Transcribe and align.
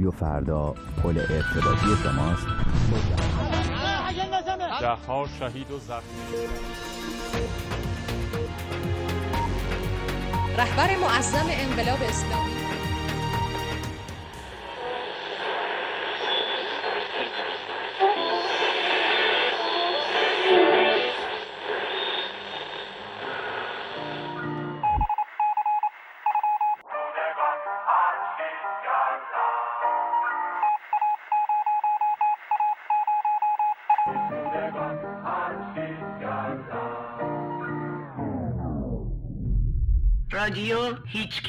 رادیو 0.00 0.10
فردا 0.10 0.74
پل 1.02 1.18
ارتباطی 1.18 2.02
شماست. 2.02 2.46
ده 4.80 4.88
ها 4.88 5.26
شهید 5.38 5.70
و 5.70 5.78
زخمی. 5.78 6.02
رهبر 10.58 10.96
معظم 10.96 11.46
انقلاب 11.48 11.98
اسلامی. 12.02 12.49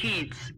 کیت 0.02 0.52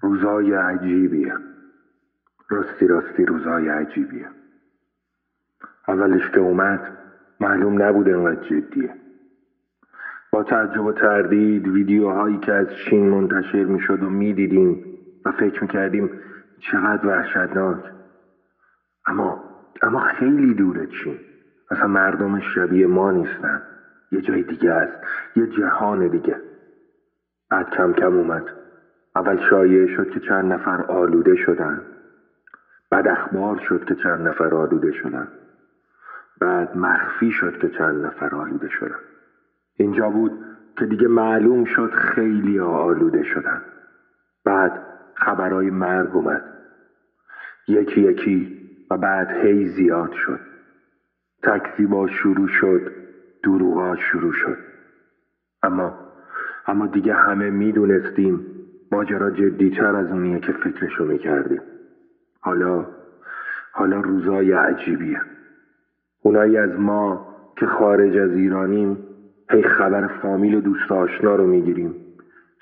روزای 0.00 0.52
عجیبیه. 0.52 1.34
راستی 2.48 2.86
راستی 2.86 3.24
روزای 3.24 3.68
عجیبیه. 3.68 4.28
اولش 5.88 6.30
که 6.30 6.40
اومد 6.40 6.98
معلوم 7.40 7.82
نبود 7.82 8.08
انقدر 8.08 8.44
جدیه. 8.44 8.94
با 10.32 10.42
تعجب 10.42 10.84
و 10.84 10.92
تردید 10.92 11.68
ویدیوهایی 11.68 12.38
که 12.38 12.52
از 12.52 12.66
چین 12.84 13.08
منتشر 13.08 13.64
می‌شد 13.64 14.02
و 14.02 14.10
می‌دیدیم 14.10 14.84
و 15.24 15.32
فکر 15.32 15.62
می‌کردیم 15.62 16.10
چقدر 16.58 17.06
وحشتناک. 17.06 17.84
اما 19.06 19.44
اما 19.82 20.00
خیلی 20.00 20.54
دوره 20.54 20.86
چین. 20.86 21.33
اصلا 21.70 21.86
مردم 21.86 22.40
شبیه 22.40 22.86
ما 22.86 23.10
نیستن. 23.10 23.62
یه 24.12 24.20
جای 24.20 24.42
دیگه 24.42 24.70
است. 24.70 24.96
یه 25.36 25.46
جهان 25.46 26.08
دیگه. 26.08 26.40
بعد 27.50 27.70
کم 27.70 27.92
کم 27.92 28.16
اومد. 28.16 28.44
اول 29.16 29.40
شایع 29.50 29.96
شد 29.96 30.10
که 30.10 30.20
چند 30.20 30.52
نفر 30.52 30.82
آلوده 30.82 31.36
شدن. 31.36 31.82
بعد 32.90 33.08
اخبار 33.08 33.58
شد 33.68 33.84
که 33.84 33.94
چند 33.94 34.28
نفر 34.28 34.54
آلوده 34.54 34.92
شدن. 34.92 35.28
بعد 36.40 36.76
مخفی 36.76 37.30
شد 37.30 37.58
که 37.58 37.68
چند 37.68 38.06
نفر 38.06 38.34
آلوده 38.34 38.68
شدن. 38.68 38.98
اینجا 39.76 40.10
بود 40.10 40.32
که 40.78 40.86
دیگه 40.86 41.08
معلوم 41.08 41.64
شد 41.64 41.90
خیلی 41.90 42.60
آلوده 42.60 43.22
شدن. 43.22 43.62
بعد 44.44 44.86
خبرهای 45.14 45.70
مرگ 45.70 46.16
اومد. 46.16 46.44
یکی 47.68 48.00
یکی 48.00 48.60
و 48.90 48.96
بعد 48.96 49.30
هی 49.30 49.66
زیاد 49.66 50.12
شد. 50.12 50.53
تکذیبا 51.44 52.06
شروع 52.06 52.48
شد 52.48 52.92
دروغا 53.42 53.96
شروع 53.96 54.32
شد. 54.32 54.58
اما 55.62 55.94
اما 56.66 56.86
دیگه 56.86 57.14
همه 57.14 57.50
می‌دونستیم 57.50 58.40
ماجرا 58.92 59.30
جدیتر 59.30 59.96
از 59.96 60.10
اونیه 60.10 60.38
که 60.38 60.52
فکرشو 60.52 61.04
می‌کردیم. 61.04 61.60
حالا 62.40 62.86
حالا 63.72 64.00
روزای 64.00 64.52
عجیبیه. 64.52 65.20
اونایی 66.22 66.56
از 66.56 66.70
ما 66.78 67.34
که 67.56 67.66
خارج 67.66 68.16
از 68.16 68.30
ایرانیم 68.30 68.98
هی 69.50 69.62
خبر 69.62 70.06
فامیل 70.06 70.54
و 70.54 70.60
دوست 70.60 70.92
آشنا 70.92 71.34
رو 71.34 71.46
می‌گیریم. 71.46 71.94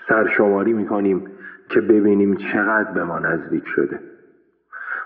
سرشماری 0.08 0.72
می‌کنیم 0.72 1.24
که 1.68 1.80
ببینیم 1.80 2.34
چقدر 2.34 2.92
به 2.92 3.04
ما 3.04 3.18
نزدیک 3.18 3.64
شده. 3.66 4.00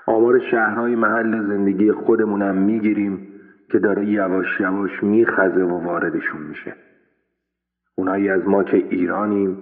آمار 0.07 0.39
شهرهای 0.39 0.95
محل 0.95 1.47
زندگی 1.47 1.93
خودمونم 1.93 2.57
می‌گیریم 2.57 3.36
که 3.71 3.79
داره 3.79 4.07
یواش 4.07 4.61
یواش 4.61 5.03
میخزه 5.03 5.65
و 5.65 5.85
واردشون 5.85 6.43
میشه. 6.43 6.77
اونایی 7.95 8.29
از 8.29 8.49
ما 8.49 8.65
که 8.65 8.77
ایرانیم 8.77 9.59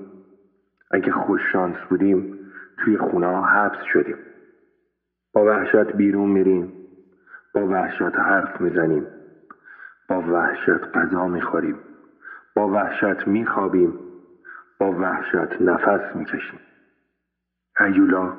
اگه 0.91 1.12
خوششانس 1.12 1.76
بودیم 1.88 2.38
توی 2.78 2.98
خونه 2.98 3.26
ها 3.26 3.43
حبس 3.43 3.82
شدیم. 3.93 4.16
با 5.32 5.44
وحشت 5.44 5.93
بیرون 5.93 6.31
میریم 6.31 6.72
با 7.54 7.66
وحشت 7.66 8.16
حرف 8.19 8.60
می‌زنیم 8.60 9.06
با 10.09 10.20
وحشت 10.20 10.97
غذا 10.97 11.26
می‌خوریم 11.26 11.78
با 12.56 12.69
وحشت 12.69 13.28
میخوابیم 13.28 13.98
با 14.81 14.93
وحشت 14.93 15.62
نفس 15.62 16.16
می‌کشیم. 16.16 16.60
هیولا 17.78 18.32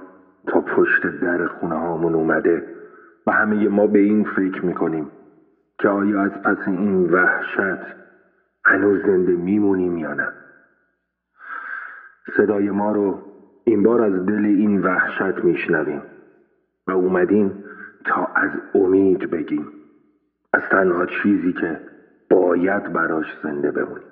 تا 0.47 0.61
پشت 0.61 1.07
در 1.07 1.47
خونه 1.47 1.75
هامون 1.75 2.15
اومده 2.15 2.75
و 3.27 3.31
همه 3.31 3.69
ما 3.69 3.87
به 3.87 3.99
این 3.99 4.23
فکر 4.23 4.65
می‌کنیم. 4.65 5.11
که 5.79 5.87
آیا 5.87 6.21
از 6.21 6.31
پس 6.31 6.67
این 6.67 7.09
وحشت 7.09 7.95
هنوز 8.65 9.01
زنده 9.01 9.31
میمونیم 9.31 9.97
یا 9.97 10.13
نه؟ 10.13 10.27
صدای 12.37 12.69
ما 12.69 12.91
رو 12.91 13.21
این 13.63 13.83
بار 13.83 14.01
از 14.01 14.25
دل 14.25 14.45
این 14.45 14.81
وحشت 14.81 15.43
میشنویم 15.43 16.01
و 16.87 16.91
اومدیم 16.91 17.63
تا 18.05 18.25
از 18.35 18.51
امید 18.75 19.31
بگیم. 19.31 19.67
از 20.53 20.61
تنها 20.71 21.05
چیزی 21.05 21.53
که 21.53 21.79
باید 22.29 22.93
براش 22.93 23.25
زنده 23.43 23.71
بمونیم. 23.71 24.07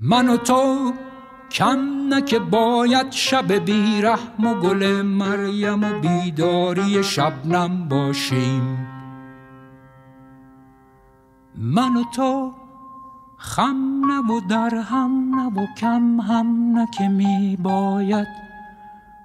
من 0.00 0.28
و 0.28 0.36
تو 0.36 0.92
کم 1.50 1.78
نه 2.10 2.22
که 2.22 2.38
باید 2.38 3.10
شب 3.10 3.52
بیرحم 3.52 4.46
و 4.46 4.60
گل 4.60 5.02
مریم 5.02 5.84
و 5.84 6.00
بیداری 6.00 7.02
شبنم 7.02 7.88
باشیم. 7.90 8.95
من 11.56 11.96
و 11.96 12.04
تو 12.14 12.52
خم 13.36 14.02
نه 14.06 14.32
و 14.32 14.40
در 14.48 14.74
هم 14.74 15.34
نه 15.34 15.62
و 15.62 15.66
کم 15.76 16.20
هم 16.20 16.78
نه 16.78 16.88
که 16.98 17.08
می 17.08 17.56
باید 17.62 18.26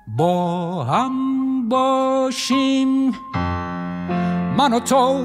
با 0.08 0.84
هم 0.84 1.70
باشیم. 1.70 3.12
من 4.58 4.74
و 4.74 4.80
تو 4.80 5.24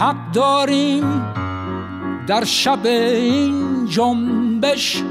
حق 0.00 0.32
داریم 0.32 1.22
در 2.26 2.44
شب 2.44 2.86
این 2.86 3.86
جنبش 3.86 5.02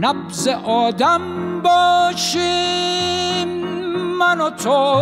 نبز 0.00 0.48
آدم 0.64 1.20
باشیم. 1.62 2.42
من 4.18 4.40
و 4.40 4.50
تو 4.50 4.96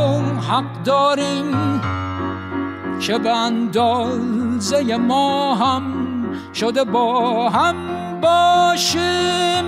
حق 0.50 0.82
داریم 0.84 1.80
که 3.00 3.19
به 3.19 3.32
اندازه 4.60 4.97
ما 4.97 5.54
هم 5.54 5.82
شده 6.53 6.84
با 6.84 7.50
هم 7.50 7.76
باشیم. 8.21 9.65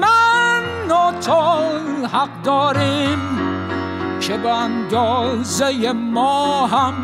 من 0.00 0.62
و 0.90 1.20
تو 1.20 1.32
حق 2.06 2.42
داریم 2.42 3.18
که 4.20 4.36
به 4.36 4.50
اندازه 4.50 5.92
ما 5.92 6.66
هم 6.66 6.94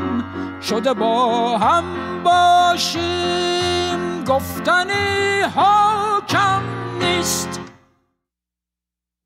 شده 0.61 0.95
با 0.95 1.59
هم 1.59 1.85
باشیم. 2.25 4.25
گفتنی 4.25 5.41
ها 5.55 6.21
کم 6.29 6.63
نیست. 7.01 7.61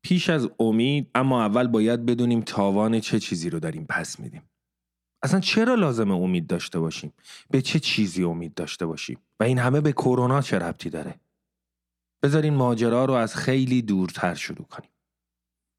پیش 0.03 0.29
از 0.29 0.49
امید 0.59 1.11
اما 1.15 1.45
اول 1.45 1.67
باید 1.67 2.05
بدونیم 2.05 2.41
تاوان 2.41 2.99
چه 2.99 3.19
چیزی 3.19 3.49
رو 3.49 3.59
داریم 3.59 3.85
پس 3.89 4.19
میدیم. 4.19 4.41
اصلا 5.27 5.39
چرا 5.39 5.75
لازم 5.75 6.11
امید 6.11 6.47
داشته 6.47 6.79
باشیم؟ 6.79 7.13
به 7.51 7.61
چه 7.61 7.79
چیزی 7.79 8.23
امید 8.23 8.53
داشته 8.53 8.85
باشیم؟ 8.85 9.17
و 9.39 9.43
این 9.43 9.57
همه 9.57 9.81
به 9.81 9.91
کرونا 9.91 10.41
چه 10.41 10.59
ربطی 10.59 10.89
داره؟ 10.89 11.15
بذارین 12.23 12.53
ماجرا 12.53 13.05
رو 13.05 13.13
از 13.13 13.35
خیلی 13.35 13.81
دورتر 13.81 14.33
شروع 14.33 14.65
کنیم. 14.67 14.89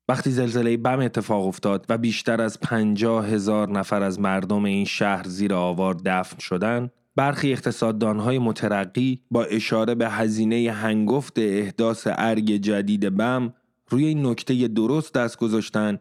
وقتی 0.09 0.31
زلزله 0.31 0.77
بم 0.77 1.01
اتفاق 1.01 1.47
افتاد 1.47 1.87
و 1.89 1.99
بیشتر 1.99 2.41
از 2.41 2.61
پنجاه 2.61 3.29
هزار 3.29 3.71
نفر 3.71 4.03
از 4.03 4.21
مردم 4.21 4.65
این 4.65 4.85
شهر 4.85 5.29
زیر 5.29 5.55
آوار 5.55 5.97
دفن 6.05 6.39
شدن 6.39 6.91
برخی 7.17 7.53
اقتصاددانهای 7.53 8.39
مترقی 8.39 9.23
با 9.31 9.45
اشاره 9.45 9.95
به 9.95 10.09
هزینه 10.09 10.73
هنگفت 10.73 11.39
احداث 11.39 12.07
ارگ 12.11 12.57
جدید 12.57 13.17
بم 13.17 13.55
روی 13.89 14.05
این 14.05 14.27
نکته 14.27 14.69
درست 14.69 15.15
دست 15.15 15.37
گذاشتن 15.37 15.99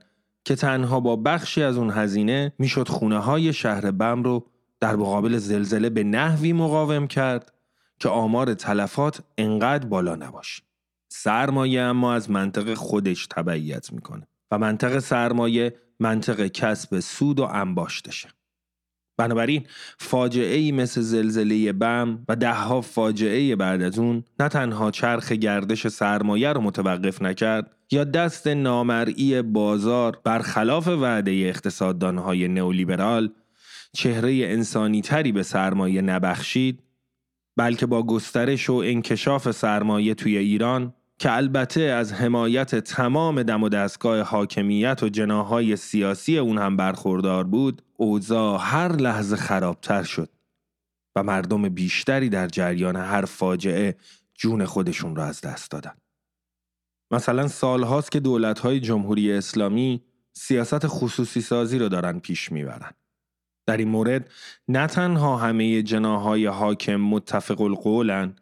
که 0.48 0.56
تنها 0.56 1.00
با 1.00 1.16
بخشی 1.16 1.64
از 1.64 1.78
اون 1.78 1.92
هزینه 1.92 2.54
می‌شد 2.60 2.88
خونه 2.88 3.20
های 3.20 3.54
شهر 3.54 3.92
بم 3.92 4.24
رو 4.24 4.46
در 4.80 4.96
مقابل 4.96 5.38
زلزله 5.38 5.90
به 5.90 6.04
نحوی 6.04 6.54
مقاوم 6.54 7.08
کرد 7.08 7.54
که 8.00 8.10
آمار 8.10 8.54
تلفات 8.54 9.20
انقدر 9.38 9.88
بالا 9.88 10.16
نباشه. 10.16 10.64
سرمایه 11.10 11.82
اما 11.82 12.14
از 12.14 12.32
منطق 12.32 12.74
خودش 12.74 13.28
تبعیت 13.28 13.94
می‌کنه 13.94 14.28
و 14.52 14.58
منطق 14.58 15.00
سرمایه 15.00 15.76
منطق 16.00 16.48
کسب 16.48 17.00
سود 17.00 17.40
و 17.40 17.44
انباشتشه. 17.44 18.30
بنابراین 19.18 19.66
فاجعه 19.98 20.56
ای 20.56 20.72
مثل 20.72 21.02
زلزله 21.02 21.74
بم 21.74 22.26
و 22.30 22.36
دهها 22.36 22.82
فاجعه 22.82 23.56
بعد 23.56 23.82
از 23.82 24.00
اون 24.00 24.24
نه 24.40 24.50
تنها 24.50 24.92
چرخ 24.92 25.32
گردش 25.32 25.88
سرمایه 25.88 26.54
رو 26.54 26.62
متوقف 26.62 27.22
نکرد 27.22 27.77
یا 27.92 28.04
دست 28.04 28.48
نامرئی 28.48 29.42
بازار 29.42 30.20
برخلاف 30.24 30.88
وعده 30.88 31.32
اقتصاددانهای 31.32 32.48
نئولیبرال 32.48 33.34
چهره 33.94 34.32
انسانی 34.32 35.02
تری 35.02 35.32
به 35.32 35.44
سرمایه 35.44 36.02
نبخشید 36.02 36.84
بلکه 37.58 37.86
با 37.86 38.04
گسترش 38.04 38.70
و 38.70 38.74
انکشاف 38.74 39.52
سرمایه 39.52 40.14
توی 40.14 40.38
ایران 40.38 40.94
که 41.20 41.36
البته 41.36 41.82
از 41.82 42.14
حمایت 42.14 42.76
تمام 42.76 43.44
دم 43.44 43.64
و 43.64 43.70
دستگاه 43.70 44.22
حاکمیت 44.22 45.04
و 45.04 45.10
جناهای 45.10 45.76
سیاسی 45.76 46.38
اون 46.38 46.58
هم 46.58 46.78
برخوردار 46.78 47.44
بود 47.44 47.82
اوضاع 47.98 48.60
هر 48.62 48.92
لحظه 48.92 49.36
خرابتر 49.36 50.04
شد 50.04 50.30
و 51.16 51.24
مردم 51.24 51.70
بیشتری 51.70 52.30
در 52.30 52.48
جریان 52.48 52.96
هر 52.96 53.26
فاجعه 53.26 53.96
جون 54.36 54.66
خودشون 54.66 55.16
را 55.16 55.26
از 55.26 55.42
دست 55.42 55.72
دادن. 55.72 55.94
مثلا 57.12 57.48
سالهاست 57.48 58.12
که 58.12 58.20
دولتهای 58.20 58.80
جمهوری 58.80 59.34
اسلامی 59.34 60.04
سیاست 60.34 60.88
خصوصی 60.88 61.42
سازی 61.42 61.80
رو 61.80 61.90
دارن 61.90 62.20
پیش 62.20 62.52
می‌برن. 62.52 62.92
در 63.68 63.78
این 63.78 63.88
مورد 63.88 64.30
نه 64.68 64.88
تنها 64.88 65.38
همه 65.38 65.82
جناهای 65.82 66.46
حاکم 66.46 66.96
متفق 66.96 67.62
القولن 67.62 68.36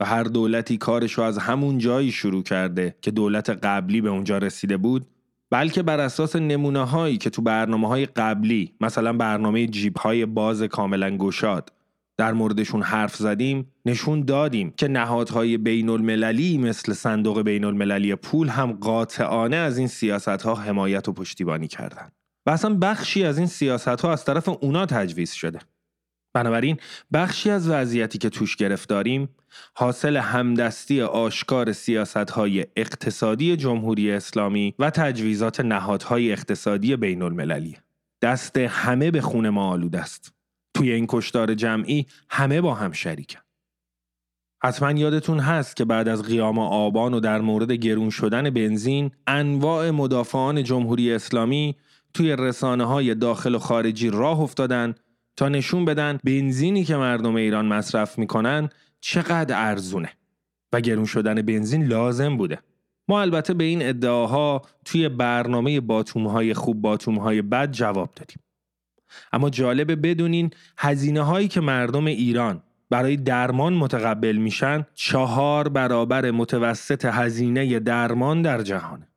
و 0.00 0.04
هر 0.04 0.22
دولتی 0.22 0.76
کارش 0.76 1.12
رو 1.12 1.24
از 1.24 1.38
همون 1.38 1.78
جایی 1.78 2.12
شروع 2.12 2.42
کرده 2.42 2.96
که 3.02 3.10
دولت 3.10 3.50
قبلی 3.50 4.00
به 4.00 4.08
اونجا 4.08 4.38
رسیده 4.38 4.76
بود 4.76 5.06
بلکه 5.50 5.82
بر 5.82 6.00
اساس 6.00 6.36
نمونه 6.36 6.84
هایی 6.84 7.16
که 7.16 7.30
تو 7.30 7.42
برنامه 7.42 7.88
های 7.88 8.06
قبلی 8.06 8.74
مثلا 8.80 9.12
برنامه 9.12 9.66
جیب 9.66 9.96
های 9.96 10.26
باز 10.26 10.62
کاملا 10.62 11.16
گشاد 11.16 11.72
در 12.20 12.32
موردشون 12.32 12.82
حرف 12.82 13.16
زدیم 13.16 13.72
نشون 13.86 14.24
دادیم 14.24 14.70
که 14.76 14.88
نهادهای 14.88 15.58
بین 15.58 15.88
المللی 15.88 16.58
مثل 16.58 16.92
صندوق 16.92 17.42
بین 17.42 17.64
المللی 17.64 18.14
پول 18.14 18.48
هم 18.48 18.72
قاطعانه 18.72 19.56
از 19.56 19.78
این 19.78 19.88
سیاست 19.88 20.28
ها 20.28 20.54
حمایت 20.54 21.08
و 21.08 21.12
پشتیبانی 21.12 21.68
کردند. 21.68 22.12
و 22.46 22.50
اصلا 22.50 22.74
بخشی 22.74 23.24
از 23.24 23.38
این 23.38 23.46
سیاست 23.46 23.88
ها 23.88 24.12
از 24.12 24.24
طرف 24.24 24.48
اونا 24.48 24.86
تجویز 24.86 25.32
شده. 25.32 25.58
بنابراین 26.34 26.76
بخشی 27.12 27.50
از 27.50 27.68
وضعیتی 27.68 28.18
که 28.18 28.30
توش 28.30 28.56
گرفتاریم 28.56 29.28
حاصل 29.74 30.16
همدستی 30.16 31.02
آشکار 31.02 31.72
سیاست 31.72 32.30
های 32.30 32.66
اقتصادی 32.76 33.56
جمهوری 33.56 34.12
اسلامی 34.12 34.74
و 34.78 34.90
تجویزات 34.90 35.60
نهادهای 35.60 36.32
اقتصادی 36.32 36.96
بین 36.96 37.22
المللی. 37.22 37.76
دست 38.22 38.56
همه 38.56 39.10
به 39.10 39.20
خون 39.20 39.48
ما 39.48 39.70
آلود 39.70 39.96
است. 39.96 40.39
توی 40.74 40.92
این 40.92 41.06
کشتار 41.08 41.54
جمعی 41.54 42.06
همه 42.30 42.60
با 42.60 42.74
هم 42.74 42.92
شریکن. 42.92 43.40
حتما 44.62 44.92
یادتون 44.92 45.38
هست 45.38 45.76
که 45.76 45.84
بعد 45.84 46.08
از 46.08 46.22
قیام 46.22 46.58
آبان 46.58 47.14
و 47.14 47.20
در 47.20 47.40
مورد 47.40 47.72
گرون 47.72 48.10
شدن 48.10 48.50
بنزین 48.50 49.10
انواع 49.26 49.90
مدافعان 49.90 50.64
جمهوری 50.64 51.12
اسلامی 51.12 51.76
توی 52.14 52.36
رسانه 52.36 52.84
های 52.84 53.14
داخل 53.14 53.54
و 53.54 53.58
خارجی 53.58 54.10
راه 54.10 54.40
افتادن 54.40 54.94
تا 55.36 55.48
نشون 55.48 55.84
بدن 55.84 56.18
بنزینی 56.24 56.84
که 56.84 56.96
مردم 56.96 57.34
ایران 57.34 57.66
مصرف 57.66 58.18
می‌کنن 58.18 58.68
چقدر 59.00 59.68
ارزونه 59.68 60.12
و 60.72 60.80
گرون 60.80 61.04
شدن 61.04 61.42
بنزین 61.42 61.86
لازم 61.86 62.36
بوده 62.36 62.58
ما 63.08 63.20
البته 63.20 63.54
به 63.54 63.64
این 63.64 63.88
ادعاها 63.88 64.62
توی 64.84 65.08
برنامه 65.08 65.80
باتومهای 65.80 66.54
خوب 66.54 66.80
باتومهای 66.80 67.42
بد 67.42 67.72
جواب 67.72 68.10
دادیم 68.16 68.38
اما 69.32 69.50
جالبه 69.50 69.96
بدونین 69.96 70.50
هزینه 70.78 71.22
هایی 71.22 71.48
که 71.48 71.60
مردم 71.60 72.06
ایران 72.06 72.62
برای 72.90 73.16
درمان 73.16 73.72
متقبل 73.72 74.36
میشن 74.36 74.86
چهار 74.94 75.68
برابر 75.68 76.30
متوسط 76.30 77.04
هزینه 77.04 77.78
درمان 77.78 78.42
در 78.42 78.62
جهانه. 78.62 79.08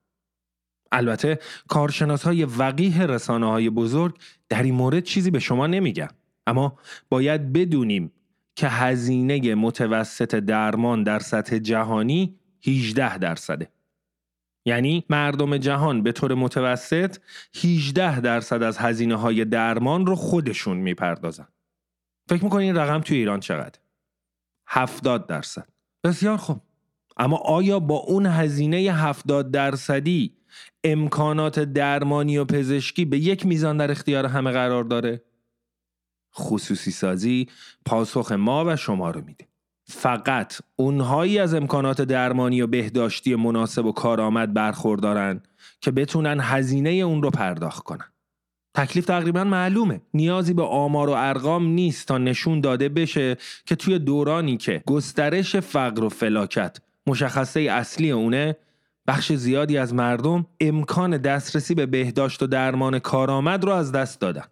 البته 0.92 1.40
کارشناس 1.68 2.24
های 2.24 2.44
وقیه 2.44 3.06
رسانه 3.06 3.46
های 3.50 3.70
بزرگ 3.70 4.16
در 4.50 4.64
این 4.64 4.76
مورد 4.76 5.04
چیزی 5.04 5.32
به 5.32 5.40
شما 5.40 5.68
نمیگن. 5.68 6.08
اما 6.48 6.78
باید 7.10 7.54
بدونیم 7.54 8.12
که 8.56 8.68
هزینه 8.68 9.56
متوسط 9.56 10.36
درمان 10.36 11.04
در 11.04 11.20
سطح 11.20 11.58
جهانی 11.58 12.36
18 12.68 13.18
درصده. 13.18 13.70
یعنی 14.66 15.06
مردم 15.10 15.58
جهان 15.58 16.04
به 16.04 16.12
طور 16.12 16.34
متوسط 16.34 17.18
18 17.64 18.20
درصد 18.20 18.64
از 18.64 18.78
هزینه 18.78 19.16
های 19.16 19.46
درمان 19.46 20.06
رو 20.06 20.16
خودشون 20.16 20.78
می‌پردازن 20.78 21.48
فکر 22.30 22.44
می‌کنین 22.44 22.76
رقم 22.76 23.02
توی 23.02 23.18
ایران 23.18 23.40
چقدر؟ 23.40 23.80
70 24.68 25.28
درصد 25.28 25.68
بسیار 26.04 26.38
خوب 26.38 26.62
اما 27.18 27.38
آیا 27.38 27.80
با 27.80 27.96
اون 27.96 28.26
هزینه 28.26 28.78
70 28.78 29.52
درصدی 29.52 30.38
امکانات 30.84 31.60
درمانی 31.60 32.38
و 32.38 32.46
پزشکی 32.46 33.06
به 33.06 33.18
یک 33.18 33.46
میزان 33.46 33.78
در 33.78 33.92
اختیار 33.92 34.26
همه 34.26 34.52
قرار 34.52 34.84
داره؟ 34.84 35.24
خصوصی 36.36 36.92
سازی 36.92 37.48
پاسخ 37.86 38.32
ما 38.32 38.66
و 38.68 38.76
شما 38.76 39.12
رو 39.12 39.22
میده. 39.22 39.48
فقط 39.86 40.54
اونهایی 40.76 41.40
از 41.40 41.54
امکانات 41.54 42.02
درمانی 42.02 42.62
و 42.62 42.68
بهداشتی 42.68 43.36
مناسب 43.36 43.86
و 43.86 43.92
کارآمد 43.92 44.54
برخوردارن 44.54 45.42
که 45.82 45.92
بتونن 45.92 46.40
هزینه 46.42 46.90
اون 46.90 47.24
رو 47.24 47.30
پرداخت 47.30 47.84
کنن. 47.84 48.14
تکلیف 48.76 49.06
تقریبا 49.06 49.44
معلومه 49.44 50.02
نیازی 50.14 50.54
به 50.54 50.64
آمار 50.64 51.10
و 51.10 51.14
ارقام 51.14 51.66
نیست 51.68 52.08
تا 52.08 52.18
نشون 52.18 52.62
داده 52.62 52.90
بشه 52.90 53.38
که 53.66 53.76
توی 53.76 54.00
دورانی 54.00 54.58
که 54.58 54.84
گسترش 54.86 55.56
فقر 55.56 56.04
و 56.04 56.10
فلاکت 56.10 56.78
مشخصه 57.08 57.60
اصلی 57.62 58.12
اونه 58.12 58.56
بخش 59.08 59.34
زیادی 59.34 59.78
از 59.78 59.94
مردم 59.94 60.46
امکان 60.60 61.18
دسترسی 61.18 61.76
به 61.76 61.86
بهداشت 61.86 62.44
و 62.44 62.48
درمان 62.48 63.00
کارآمد 63.00 63.64
را 63.64 63.78
از 63.78 63.92
دست 63.92 64.22
دادن. 64.22 64.46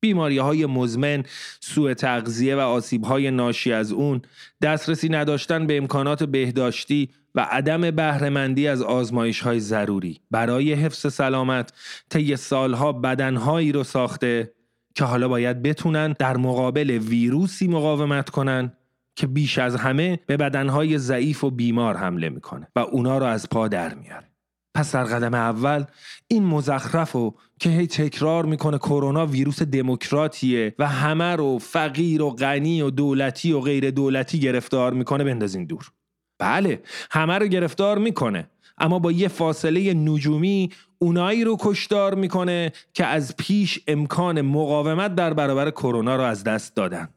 بیماری 0.00 0.38
های 0.38 0.66
مزمن، 0.66 1.22
سوء 1.60 1.94
تغذیه 1.94 2.56
و 2.56 2.58
آسیب 2.58 3.04
های 3.04 3.30
ناشی 3.30 3.72
از 3.72 3.92
اون، 3.92 4.22
دسترسی 4.62 5.08
نداشتن 5.08 5.66
به 5.66 5.76
امکانات 5.76 6.24
بهداشتی 6.24 7.08
و 7.34 7.46
عدم 7.50 7.90
بهرهمندی 7.90 8.68
از 8.68 8.82
آزمایش 8.82 9.40
های 9.40 9.60
ضروری. 9.60 10.20
برای 10.30 10.72
حفظ 10.72 11.12
سلامت 11.12 11.72
طی 12.10 12.36
سالها 12.36 12.92
بدنهایی 12.92 13.72
رو 13.72 13.84
ساخته 13.84 14.52
که 14.94 15.04
حالا 15.04 15.28
باید 15.28 15.62
بتونن 15.62 16.14
در 16.18 16.36
مقابل 16.36 16.90
ویروسی 16.90 17.68
مقاومت 17.68 18.30
کنن 18.30 18.72
که 19.16 19.26
بیش 19.26 19.58
از 19.58 19.76
همه 19.76 20.20
به 20.26 20.36
بدنهای 20.36 20.98
ضعیف 20.98 21.44
و 21.44 21.50
بیمار 21.50 21.96
حمله 21.96 22.28
می‌کنه 22.28 22.68
و 22.76 22.78
اونا 22.78 23.18
رو 23.18 23.26
از 23.26 23.48
پا 23.48 23.68
در 23.68 23.94
میاره 23.94 24.29
پس 24.74 24.94
در 24.94 25.04
قدم 25.04 25.34
اول 25.34 25.84
این 26.28 26.44
مزخرف 26.44 27.16
و 27.16 27.34
که 27.60 27.70
هی 27.70 27.86
تکرار 27.86 28.44
می‌کنه 28.44 28.78
کرونا 28.78 29.26
ویروس 29.26 29.62
دموکراتیه 29.62 30.74
و 30.78 30.88
همه 30.88 31.36
رو 31.36 31.58
فقیر 31.58 32.22
و 32.22 32.30
غنی 32.30 32.82
و 32.82 32.90
دولتی 32.90 33.52
و 33.52 33.60
غیر 33.60 33.90
دولتی 33.90 34.40
گرفتار 34.40 34.92
می‌کنه 34.92 35.24
بندازین 35.24 35.64
دور. 35.64 35.90
بله 36.38 36.82
همه 37.10 37.38
رو 37.38 37.46
گرفتار 37.46 37.98
می‌کنه 37.98 38.50
اما 38.78 38.98
با 38.98 39.12
یه 39.12 39.28
فاصله 39.28 39.94
نجومی 39.94 40.70
اونایی 40.98 41.44
رو 41.44 41.56
کشدار 41.60 42.14
می‌کنه 42.14 42.72
که 42.94 43.06
از 43.06 43.36
پیش 43.36 43.80
امکان 43.86 44.40
مقاومت 44.40 45.14
در 45.14 45.34
برابر 45.34 45.70
کرونا 45.70 46.16
رو 46.16 46.22
از 46.22 46.44
دست 46.44 46.76
دادن. 46.76 47.08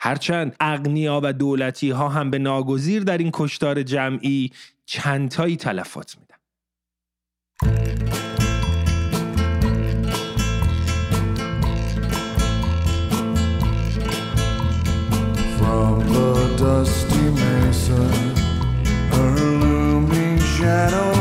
هرچند 0.00 0.56
اغنیا 0.60 1.20
و 1.22 1.32
دولتی 1.32 1.90
ها 1.90 2.08
هم 2.08 2.30
به 2.30 2.38
ناگزیر 2.38 3.02
در 3.02 3.18
این 3.18 3.30
کشتار 3.34 3.82
جمعی 3.82 4.50
چندتایی 4.86 5.56
تلفات 5.56 6.16
میدن. 6.20 6.36
From 7.60 7.68
the 16.08 16.56
dusty 16.56 17.30
mesa, 17.30 18.02
her 19.12 19.34
looming 19.36 20.38
shadow 20.40 21.19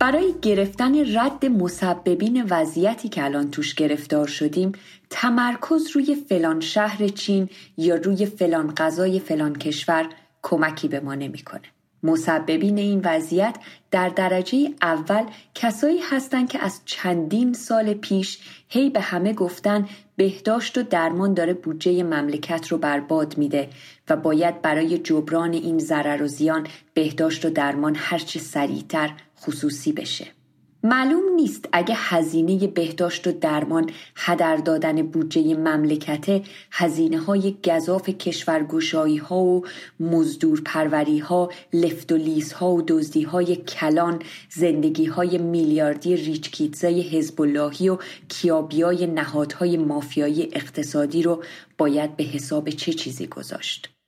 برای 0.00 0.34
گرفتن 0.42 1.18
رد 1.18 1.46
مسببین 1.46 2.46
وضعیتی 2.50 3.08
که 3.08 3.24
الان 3.24 3.50
توش 3.50 3.74
گرفتار 3.74 4.26
شدیم 4.26 4.72
تمرکز 5.10 5.90
روی 5.90 6.14
فلان 6.14 6.60
شهر 6.60 7.08
چین 7.08 7.48
یا 7.76 7.94
روی 7.94 8.26
فلان 8.26 8.74
غذای 8.74 9.20
فلان 9.20 9.56
کشور 9.56 10.08
کمکی 10.42 10.88
به 10.88 11.00
ما 11.00 11.14
نمی‌کنه. 11.14 11.62
مسببین 12.02 12.78
این 12.78 13.00
وضعیت 13.04 13.56
در 13.90 14.08
درجه 14.08 14.70
اول 14.82 15.24
کسایی 15.54 15.98
هستند 16.10 16.48
که 16.48 16.64
از 16.64 16.80
چندین 16.84 17.52
سال 17.52 17.94
پیش 17.94 18.38
هی 18.68 18.90
به 18.90 19.00
همه 19.00 19.32
گفتن 19.32 19.88
بهداشت 20.16 20.78
و 20.78 20.82
درمان 20.82 21.34
داره 21.34 21.54
بودجه 21.54 22.02
مملکت 22.02 22.68
رو 22.68 22.78
برباد 22.78 23.38
میده 23.38 23.68
و 24.08 24.16
باید 24.16 24.62
برای 24.62 24.98
جبران 24.98 25.52
این 25.52 25.78
ضرر 25.78 26.22
و 26.22 26.26
زیان 26.26 26.66
بهداشت 26.94 27.44
و 27.44 27.50
درمان 27.50 27.96
هرچه 27.98 28.38
سریعتر 28.38 29.10
خصوصی 29.40 29.92
بشه. 29.92 30.26
معلوم 30.82 31.34
نیست 31.36 31.68
اگه 31.72 31.94
هزینه 31.98 32.66
بهداشت 32.66 33.26
و 33.26 33.32
درمان 33.32 33.90
هدر 34.16 34.56
دادن 34.56 35.02
بودجه 35.02 35.54
مملکت 35.54 36.42
هزینه 36.70 37.18
های 37.18 37.56
گذاف 37.64 38.08
کشورگوشایی 38.08 39.16
ها 39.16 39.38
و 39.38 39.66
مزدور 40.00 40.62
پروری 40.64 41.18
ها 41.18 41.50
لفت 41.72 42.12
و 42.12 42.16
لیز 42.16 42.52
ها 42.52 42.70
و 42.70 42.82
دزدی 42.82 43.22
های 43.22 43.56
کلان 43.56 44.22
زندگی 44.50 45.06
های 45.06 45.38
میلیاردی 45.38 46.16
ریچکیتزای 46.16 47.02
حزب 47.02 47.40
اللهی 47.40 47.88
و 47.88 47.98
کیابیای 48.28 49.06
نهادهای 49.06 49.76
مافیایی 49.76 50.48
اقتصادی 50.52 51.22
رو 51.22 51.44
باید 51.78 52.16
به 52.16 52.24
حساب 52.24 52.70
چه 52.70 52.92
چیزی 52.92 53.26
گذاشت 53.26 53.99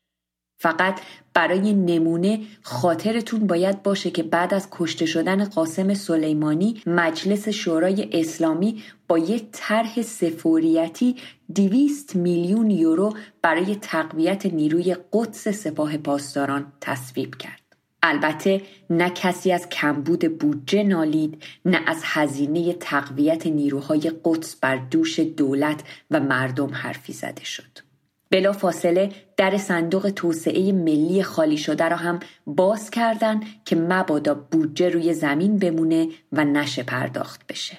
فقط 0.62 1.00
برای 1.34 1.74
نمونه 1.74 2.40
خاطرتون 2.62 3.46
باید 3.46 3.82
باشه 3.82 4.10
که 4.10 4.22
بعد 4.22 4.54
از 4.54 4.68
کشته 4.70 5.06
شدن 5.06 5.44
قاسم 5.44 5.94
سلیمانی 5.94 6.82
مجلس 6.86 7.48
شورای 7.48 8.08
اسلامی 8.12 8.82
با 9.08 9.18
یه 9.18 9.40
طرح 9.52 10.02
سفوریتی 10.02 11.16
دویست 11.54 12.16
میلیون 12.16 12.70
یورو 12.70 13.14
برای 13.42 13.74
تقویت 13.74 14.46
نیروی 14.46 14.96
قدس 15.12 15.48
سپاه 15.48 15.96
پاسداران 15.96 16.72
تصویب 16.80 17.34
کرد. 17.34 17.62
البته 18.02 18.60
نه 18.90 19.10
کسی 19.10 19.52
از 19.52 19.68
کمبود 19.68 20.38
بودجه 20.38 20.82
نالید 20.82 21.42
نه 21.64 21.80
از 21.86 22.00
هزینه 22.04 22.72
تقویت 22.72 23.46
نیروهای 23.46 24.12
قدس 24.24 24.56
بر 24.56 24.76
دوش 24.76 25.18
دولت 25.18 25.80
و 26.10 26.20
مردم 26.20 26.74
حرفی 26.74 27.12
زده 27.12 27.44
شد. 27.44 27.91
بلا 28.32 28.52
فاصله 28.52 29.12
در 29.36 29.56
صندوق 29.56 30.10
توسعه 30.10 30.72
ملی 30.72 31.22
خالی 31.22 31.56
شده 31.56 31.88
را 31.88 31.96
هم 31.96 32.20
باز 32.46 32.90
کردن 32.90 33.40
که 33.64 33.76
مبادا 33.76 34.34
بودجه 34.34 34.88
روی 34.88 35.14
زمین 35.14 35.58
بمونه 35.58 36.08
و 36.32 36.44
نشه 36.44 36.82
پرداخت 36.82 37.46
بشه. 37.46 37.78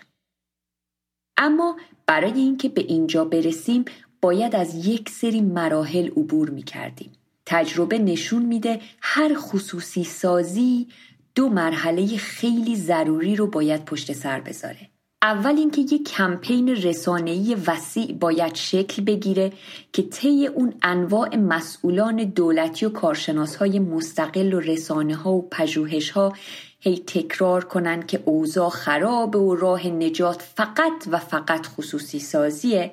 اما 1.38 1.78
برای 2.06 2.34
اینکه 2.34 2.70
به 2.70 2.82
اینجا 2.82 3.26
برسیم 3.26 3.86
باید 4.22 4.56
از 4.56 4.88
یک 4.88 5.10
سری 5.10 5.42
مراحل 5.42 6.08
عبور 6.08 6.50
می 6.50 6.64
کردیم. 6.64 7.12
تجربه 7.46 8.00
نشون 8.00 8.46
میده 8.46 8.82
هر 9.02 9.36
خصوصی 9.36 10.04
سازی 10.04 10.88
دو 11.36 11.50
مرحله 11.50 12.18
خیلی 12.18 12.76
ضروری 12.76 13.36
رو 13.36 13.48
باید 13.48 13.86
پشت 13.86 14.14
سر 14.14 14.40
بذاره. 14.40 14.93
اول 15.24 15.58
اینکه 15.58 15.82
یک 15.82 16.04
کمپین 16.04 16.70
رسانه‌ای 16.70 17.58
وسیع 17.68 18.14
باید 18.14 18.56
شکل 18.56 19.04
بگیره 19.04 19.52
که 19.94 20.02
طی 20.02 20.48
اون 20.48 20.74
انواع 20.82 21.36
مسئولان 21.36 22.24
دولتی 22.24 22.86
و 22.86 22.90
کارشناسهای 22.90 23.80
مستقل 23.80 24.54
و 24.54 24.60
رسانه 24.60 25.16
ها 25.16 25.32
و 25.32 25.50
پژوهش 25.52 26.10
ها 26.10 26.34
هی 26.80 26.98
تکرار 27.08 27.64
کنن 27.64 28.04
که 28.04 28.20
اوضاع 28.26 28.70
خراب 28.70 29.36
و 29.36 29.56
راه 29.56 29.88
نجات 29.88 30.42
فقط 30.56 31.08
و 31.12 31.20
فقط 31.20 31.68
خصوصی 31.68 32.20
سازیه 32.20 32.92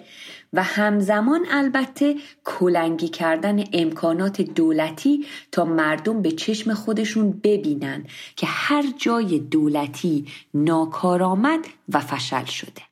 و 0.52 0.62
همزمان 0.62 1.46
البته 1.50 2.16
کلنگی 2.44 3.08
کردن 3.08 3.64
امکانات 3.72 4.40
دولتی 4.40 5.26
تا 5.52 5.64
مردم 5.64 6.22
به 6.22 6.30
چشم 6.30 6.74
خودشون 6.74 7.40
ببینن 7.44 8.06
که 8.36 8.46
هر 8.46 8.84
جای 8.96 9.38
دولتی 9.38 10.26
ناکارآمد 10.54 11.66
و 11.88 12.00
فشل 12.00 12.44
شده. 12.44 12.89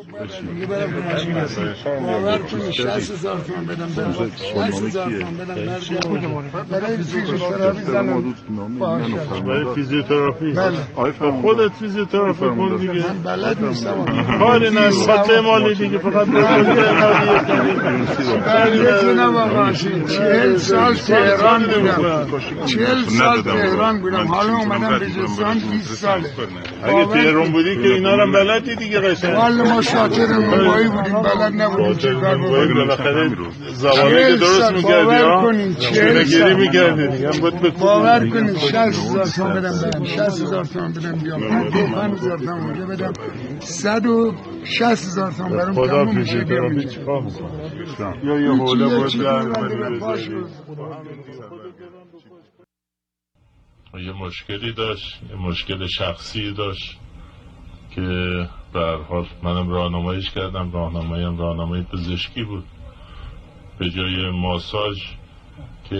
دیگه 0.00 0.66
برم 0.66 0.90
به 0.90 1.12
ماشین 1.12 1.34
باور 2.06 2.38
کنی 2.38 2.72
60 2.72 3.10
هزار 3.10 3.40
تومن 3.40 3.66
بدم 3.66 3.86
برم 3.96 4.12
60 4.12 4.82
هزار 4.82 5.10
تومن 5.10 5.36
بدم 5.36 5.54
برای 6.70 6.96
فیزیوتراپی 6.96 7.82
زنم 7.82 8.34
بله 10.96 11.12
خودت 11.42 11.72
فیزیوتراپی 11.72 12.38
کن 12.40 12.76
دیگه 12.76 12.92
من 12.92 13.22
بلد 13.24 13.64
نیستم 13.64 14.04
کاری 14.38 14.70
نه 14.70 14.90
خاطر 14.90 15.40
مالی 15.40 15.74
دیگه 15.74 15.98
فقط 15.98 16.28
نمی‌تونم 18.68 19.36
آقا 19.36 19.72
چهل 20.08 20.56
سال 20.56 20.94
تهران 20.94 21.62
بودم 21.62 22.26
چهل 22.66 23.04
سال 23.04 23.42
تهران 23.42 24.00
بودم 24.00 24.26
حالا 24.26 24.56
اومدم 24.56 24.98
به 24.98 25.06
جستان 25.06 25.58
20 25.58 25.94
ساله 25.94 26.24
اگه 26.82 27.06
تهران 27.06 27.52
بودی 27.52 27.76
که 27.82 27.88
اینا 27.88 28.14
رو 28.14 28.32
بلدی 28.32 28.76
دیگه 28.76 29.00
قشنگ 29.00 29.34
شاطر 29.92 30.26
روایی 30.26 30.88
بودیم 30.88 31.22
بلد 31.22 31.62
نبودیم 31.62 31.94
چه 31.94 32.14
کار 32.14 32.38
بکنیم. 32.38 33.50
زبانه 33.72 34.30
که 34.30 34.36
درست 34.36 34.72
می‌کردی 34.72 35.14
ها 35.14 35.52
گیری 36.24 36.54
می‌کردی 36.54 37.40
باور 37.80 38.28
کنید 38.28 38.56
60 38.58 38.76
هزار 38.76 39.26
تومن 39.26 39.54
بدم 39.54 39.80
برم 39.82 40.04
60 40.04 40.18
هزار 40.18 40.64
تومن 40.64 40.92
بدم 40.92 41.12
بیام. 41.12 41.40
5 41.70 42.18
هزار 42.18 42.38
تومن 42.38 42.60
اونجا 42.60 42.86
بدم. 42.86 43.12
160 43.60 44.82
هزار 44.82 45.32
تومن 45.32 45.56
برام 45.56 45.74
خدا 45.74 46.06
فیزیوتراپی 46.06 46.84
چیکار 46.84 47.22
یا 48.24 48.40
یه 48.40 48.50
حوله 48.50 48.88
بود 48.88 49.14
یه 53.94 54.12
مشکلی 54.12 54.72
داشت 54.72 55.20
یه 55.30 55.36
مشکل 55.36 55.86
شخصی 55.86 56.52
داشت. 56.52 56.98
که 57.90 58.48
به 58.72 58.98
حال 59.08 59.26
منم 59.42 59.68
راهنماییش 59.68 60.30
کردم. 60.30 60.72
راهنماییم 60.72 61.38
راهنمایی 61.38 61.82
پزشکی 61.82 62.42
بود. 62.44 62.64
به 63.78 63.90
جای 63.90 64.30
ماساژ 64.30 64.98
که 65.90 65.98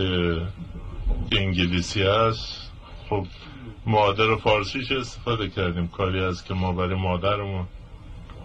انگلیسی 1.39 2.03
هست 2.03 2.73
خب 3.09 3.27
مادر 3.87 4.37
فارسیش 4.37 4.93
استفاده 4.93 5.49
کردیم. 5.49 5.89
کاری 5.89 6.21
از 6.21 6.45
که 6.45 6.55
ما 6.55 6.73
برای 6.73 6.95
مادرمون 6.95 7.67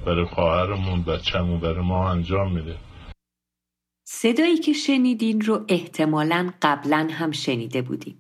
برای 0.06 0.26
خواهرمون 0.26 1.04
بچه‌مون 1.04 1.60
برای 1.60 1.86
ما 1.86 2.10
انجام 2.10 2.52
میده. 2.52 2.76
صدایی 4.08 4.58
که 4.58 4.74
شنیدین 4.74 5.42
رو 5.42 5.66
احتمالا 5.68 6.52
قبلا 6.62 7.08
هم 7.12 7.32
شنیده 7.32 7.82
بودین. 7.82 8.16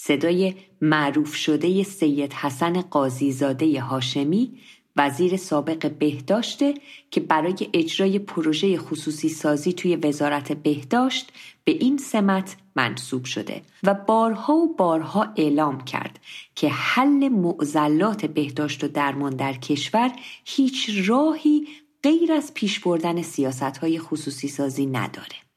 صدای 0.00 0.54
معروف 0.80 1.34
شده 1.34 1.82
سید 1.82 2.32
حسن 2.32 2.80
قاضیزاده 2.80 3.80
هاشمی 3.80 4.58
وزیر 4.96 5.36
سابق 5.36 5.90
بهداشته 5.90 6.74
که 7.10 7.20
برای 7.20 7.68
اجرای 7.72 8.18
پروژه 8.18 8.78
خصوصی 8.78 9.28
سازی 9.28 9.72
توی 9.72 9.96
وزارت 9.96 10.52
بهداشت 10.52 11.32
به 11.64 11.72
این 11.72 11.98
سمت 11.98 12.56
منصوب 12.76 13.24
شده 13.24 13.62
و 13.82 13.94
بارها 13.94 14.54
و 14.54 14.74
بارها 14.76 15.32
اعلام 15.36 15.84
کرد 15.84 16.20
که 16.54 16.68
حل 16.68 17.28
معضلات 17.28 18.26
بهداشت 18.26 18.84
و 18.84 18.88
درمان 18.88 19.36
در 19.36 19.52
کشور 19.52 20.12
هیچ 20.44 20.90
راهی 21.06 21.66
غیر 22.02 22.32
از 22.32 22.54
پیش 22.54 22.80
بردن 22.80 23.22
سیاست 23.22 23.62
های 23.62 23.98
خصوصی 23.98 24.48
سازی 24.48 24.86
نداره. 24.86 25.47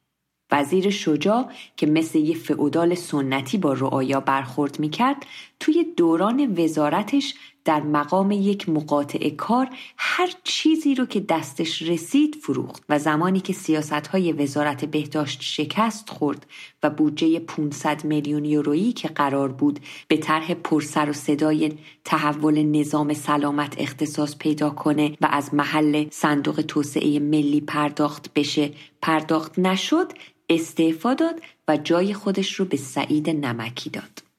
وزیر 0.51 0.89
شجاع 0.89 1.51
که 1.77 1.88
مثل 1.88 2.20
یه 2.20 2.36
فعودال 2.36 2.96
سنتی 2.96 3.58
با 3.58 3.74
رعایا 3.74 4.20
برخورد 4.20 4.79
می‌کرد 4.79 5.25
توی 5.62 5.86
دوران 5.98 6.60
وزارتش 6.60 7.36
در 7.65 7.82
مقام 7.82 8.32
یک 8.32 8.70
مقاطع 8.70 9.30
کار 9.30 9.70
هر 9.98 10.30
چیزی 10.44 10.96
رو 10.96 11.06
که 11.06 11.20
دستش 11.20 11.82
رسید 11.82 12.36
فروخت 12.36 12.84
و 12.89 13.00
زمانی 13.00 13.39
که 13.39 13.53
سیاست 13.53 14.08
های 14.08 14.32
وزارت 14.34 14.86
بهداشت 14.86 15.41
شکست 15.41 16.10
خورد 16.10 16.46
و 16.84 16.89
بودجه 16.89 17.39
500 17.39 18.06
میلیون 18.06 18.46
یورویی 18.46 18.94
که 18.94 19.08
قرار 19.08 19.51
بود 19.51 19.80
به 20.08 20.18
طرح 20.18 20.53
پرسر 20.53 21.10
و 21.10 21.13
صدای 21.13 21.74
تحول 22.06 22.63
نظام 22.63 23.13
سلامت 23.13 23.75
اختصاص 23.77 24.38
پیدا 24.38 24.70
کنه 24.70 25.18
و 25.22 25.27
از 25.32 25.53
محل 25.53 26.06
صندوق 26.12 26.62
توسعه 26.62 27.20
ملی 27.20 27.62
پرداخت 27.62 28.34
بشه 28.34 28.72
پرداخت 29.01 29.60
نشد 29.60 30.13
استعفا 30.50 31.13
داد 31.13 31.41
و 31.68 31.77
جای 31.77 32.13
خودش 32.13 32.53
رو 32.53 32.65
به 32.65 32.77
سعید 32.77 33.30
نمکی 33.30 33.89
داد. 33.89 34.31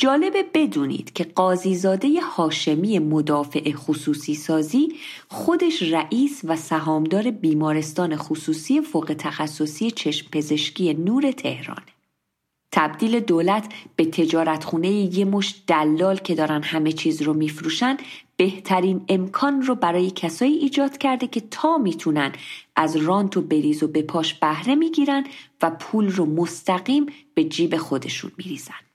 جالبه 0.00 0.42
بدونید 0.54 1.12
که 1.12 1.24
قاضیزاده 1.24 2.20
هاشمی 2.20 2.98
مدافع 2.98 3.72
خصوصی 3.72 4.34
سازی 4.34 4.94
خودش 5.28 5.82
رئیس 5.82 6.40
و 6.44 6.56
سهامدار 6.56 7.30
بیمارستان 7.30 8.16
خصوصی 8.16 8.80
فوق 8.80 9.14
تخصصی 9.18 9.90
چشم 9.90 10.28
پزشکی 10.32 10.94
نور 10.94 11.30
تهرانه. 11.32 11.82
تبدیل 12.72 13.20
دولت 13.20 13.72
به 13.96 14.04
تجارتخونه 14.04 14.90
یه 14.90 15.24
مش 15.24 15.62
دلال 15.66 16.16
که 16.16 16.34
دارن 16.34 16.62
همه 16.62 16.92
چیز 16.92 17.22
رو 17.22 17.34
میفروشن 17.34 17.96
بهترین 18.36 19.04
امکان 19.08 19.62
رو 19.62 19.74
برای 19.74 20.10
کسایی 20.10 20.54
ایجاد 20.54 20.98
کرده 20.98 21.26
که 21.26 21.42
تا 21.50 21.78
می‌تونن 21.78 22.32
از 22.76 22.96
رانت 22.96 23.36
و 23.36 23.40
بریز 23.40 23.82
و 23.82 23.88
به 23.88 24.02
پاش 24.02 24.34
بهره 24.34 24.74
می‌گیرن 24.74 25.24
و 25.62 25.70
پول 25.70 26.08
رو 26.08 26.26
مستقیم 26.26 27.06
به 27.34 27.44
جیب 27.44 27.76
خودشون 27.76 28.32
میریزن. 28.36 28.87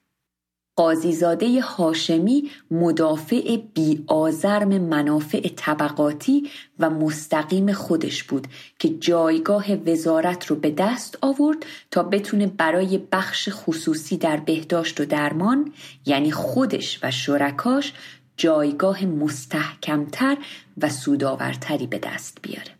قاضیزاده 0.75 1.61
هاشمی 1.61 2.51
مدافع 2.71 3.57
بی 3.73 4.03
آزرم 4.07 4.77
منافع 4.77 5.49
طبقاتی 5.55 6.49
و 6.79 6.89
مستقیم 6.89 7.73
خودش 7.73 8.23
بود 8.23 8.47
که 8.79 8.89
جایگاه 8.89 9.73
وزارت 9.73 10.45
رو 10.45 10.55
به 10.55 10.71
دست 10.71 11.17
آورد 11.21 11.65
تا 11.91 12.03
بتونه 12.03 12.47
برای 12.47 12.97
بخش 13.11 13.49
خصوصی 13.51 14.17
در 14.17 14.37
بهداشت 14.37 15.01
و 15.01 15.05
درمان 15.05 15.71
یعنی 16.05 16.31
خودش 16.31 16.99
و 17.03 17.11
شرکاش 17.11 17.93
جایگاه 18.37 19.05
مستحکمتر 19.05 20.37
و 20.77 20.89
سودآورتری 20.89 21.87
به 21.87 21.99
دست 21.99 22.37
بیاره. 22.41 22.71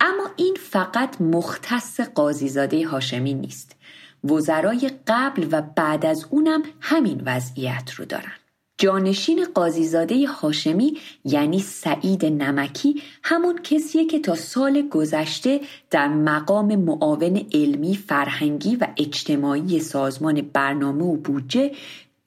اما 0.00 0.30
این 0.36 0.56
فقط 0.70 1.20
مختص 1.20 2.00
قاضیزاده 2.00 2.86
هاشمی 2.86 3.34
نیست. 3.34 3.77
وزرای 4.24 4.90
قبل 5.06 5.48
و 5.50 5.62
بعد 5.62 6.06
از 6.06 6.26
اونم 6.30 6.62
همین 6.80 7.22
وضعیت 7.24 7.90
رو 7.90 8.04
دارن. 8.04 8.32
جانشین 8.80 9.46
قاضیزاده 9.54 10.26
هاشمی 10.26 10.98
یعنی 11.24 11.58
سعید 11.58 12.24
نمکی 12.24 13.02
همون 13.22 13.58
کسیه 13.58 14.06
که 14.06 14.18
تا 14.18 14.34
سال 14.34 14.88
گذشته 14.88 15.60
در 15.90 16.08
مقام 16.08 16.76
معاون 16.76 17.46
علمی 17.52 17.96
فرهنگی 17.96 18.76
و 18.76 18.86
اجتماعی 18.96 19.80
سازمان 19.80 20.40
برنامه 20.52 21.04
و 21.04 21.16
بودجه 21.16 21.72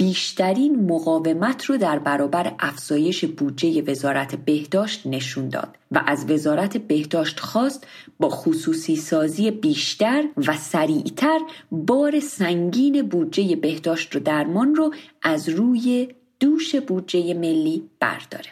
بیشترین 0.01 0.91
مقاومت 0.91 1.65
رو 1.65 1.77
در 1.77 1.99
برابر 1.99 2.55
افزایش 2.59 3.25
بودجه 3.25 3.81
وزارت 3.81 4.35
بهداشت 4.35 5.07
نشون 5.07 5.49
داد 5.49 5.77
و 5.91 6.03
از 6.05 6.29
وزارت 6.29 6.77
بهداشت 6.77 7.39
خواست 7.39 7.87
با 8.19 8.29
خصوصی 8.29 8.95
سازی 8.95 9.51
بیشتر 9.51 10.23
و 10.47 10.57
سریعتر 10.57 11.39
بار 11.71 12.19
سنگین 12.19 13.01
بودجه 13.01 13.55
بهداشت 13.55 14.15
و 14.15 14.19
درمان 14.19 14.75
رو 14.75 14.93
از 15.21 15.49
روی 15.49 16.07
دوش 16.39 16.75
بودجه 16.75 17.33
ملی 17.33 17.89
برداره. 17.99 18.49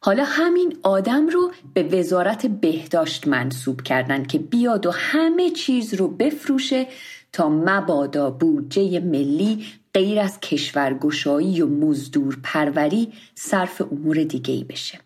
حالا 0.00 0.24
همین 0.24 0.76
آدم 0.82 1.28
رو 1.28 1.52
به 1.74 1.82
وزارت 1.82 2.46
بهداشت 2.46 3.28
منصوب 3.28 3.80
کردن 3.80 4.24
که 4.24 4.38
بیاد 4.38 4.86
و 4.86 4.90
همه 4.90 5.50
چیز 5.50 5.94
رو 5.94 6.08
بفروشه 6.08 6.86
تا 7.32 7.48
مبادا 7.48 8.30
بودجه 8.30 9.00
ملی 9.00 9.66
غیر 9.94 10.20
از 10.20 10.40
کشورگشایی 10.40 11.62
و 11.62 11.66
مزدور 11.66 12.38
پروری 12.42 13.12
صرف 13.34 13.82
امور 13.92 14.24
دیگه 14.24 14.54
ای 14.54 14.64
بشه. 14.64 14.98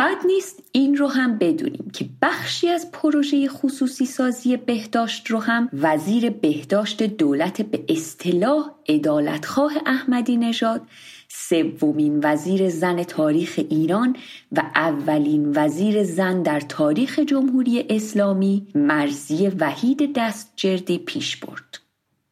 بد 0.00 0.26
نیست 0.26 0.62
این 0.72 0.96
رو 0.96 1.06
هم 1.06 1.38
بدونیم 1.38 1.90
که 1.92 2.08
بخشی 2.22 2.68
از 2.68 2.90
پروژه 2.92 3.48
خصوصی 3.48 4.06
سازی 4.06 4.56
بهداشت 4.56 5.30
رو 5.30 5.38
هم 5.38 5.68
وزیر 5.72 6.30
بهداشت 6.30 7.02
دولت 7.02 7.62
به 7.62 7.84
اصطلاح 7.88 8.70
ادالتخواه 8.86 9.72
احمدی 9.86 10.36
نژاد 10.36 10.82
سومین 11.28 12.20
وزیر 12.22 12.68
زن 12.68 13.02
تاریخ 13.02 13.60
ایران 13.70 14.16
و 14.52 14.62
اولین 14.74 15.52
وزیر 15.56 16.04
زن 16.04 16.42
در 16.42 16.60
تاریخ 16.60 17.18
جمهوری 17.18 17.84
اسلامی 17.90 18.66
مرزی 18.74 19.48
وحید 19.48 20.12
دستجردی 20.16 20.98
پیش 20.98 21.36
برد. 21.36 21.78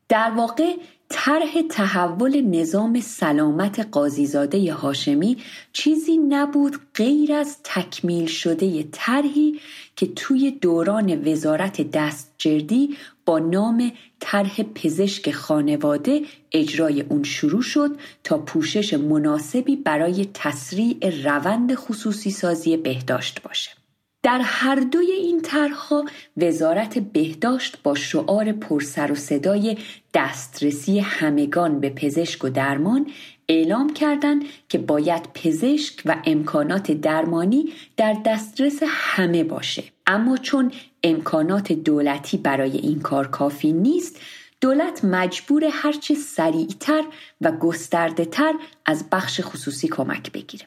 در 0.08 0.30
واقع 0.30 0.76
طرح 1.08 1.62
تحول 1.70 2.40
نظام 2.40 3.00
سلامت 3.00 3.88
قاضیزاده 3.90 4.72
هاشمی 4.72 5.36
چیزی 5.72 6.16
نبود 6.16 6.76
غیر 6.94 7.32
از 7.32 7.56
تکمیل 7.64 8.26
شده 8.26 8.82
طرحی 8.92 9.60
که 9.96 10.06
توی 10.06 10.50
دوران 10.50 11.28
وزارت 11.28 11.90
دستجردی 11.90 12.96
با 13.24 13.38
نام 13.38 13.92
طرح 14.20 14.62
پزشک 14.62 15.30
خانواده 15.30 16.22
اجرای 16.52 17.00
اون 17.00 17.22
شروع 17.22 17.62
شد 17.62 17.96
تا 18.24 18.38
پوشش 18.38 18.94
مناسبی 18.94 19.76
برای 19.76 20.28
تسریع 20.34 21.22
روند 21.24 21.74
خصوصی 21.74 22.30
سازی 22.30 22.76
بهداشت 22.76 23.42
باشه. 23.42 23.70
در 24.26 24.40
هر 24.44 24.74
دوی 24.74 25.12
این 25.12 25.42
طرحها 25.42 26.04
وزارت 26.36 26.98
بهداشت 26.98 27.78
با 27.82 27.94
شعار 27.94 28.52
پرسر 28.52 29.12
و 29.12 29.14
صدای 29.14 29.78
دسترسی 30.14 30.98
همگان 30.98 31.80
به 31.80 31.90
پزشک 31.90 32.44
و 32.44 32.48
درمان 32.48 33.06
اعلام 33.48 33.92
کردند 33.92 34.44
که 34.68 34.78
باید 34.78 35.22
پزشک 35.34 36.02
و 36.04 36.16
امکانات 36.24 36.92
درمانی 36.92 37.72
در 37.96 38.16
دسترس 38.26 38.82
همه 38.86 39.44
باشه. 39.44 39.84
اما 40.06 40.36
چون 40.36 40.72
امکانات 41.02 41.72
دولتی 41.72 42.36
برای 42.36 42.76
این 42.76 43.00
کار 43.00 43.26
کافی 43.26 43.72
نیست 43.72 44.20
دولت 44.60 45.04
مجبور 45.04 45.64
هرچه 45.72 46.14
سریعتر 46.14 47.04
و 47.40 47.52
گسترده 47.52 48.24
تر 48.24 48.54
از 48.86 49.10
بخش 49.10 49.40
خصوصی 49.40 49.88
کمک 49.88 50.32
بگیره. 50.32 50.66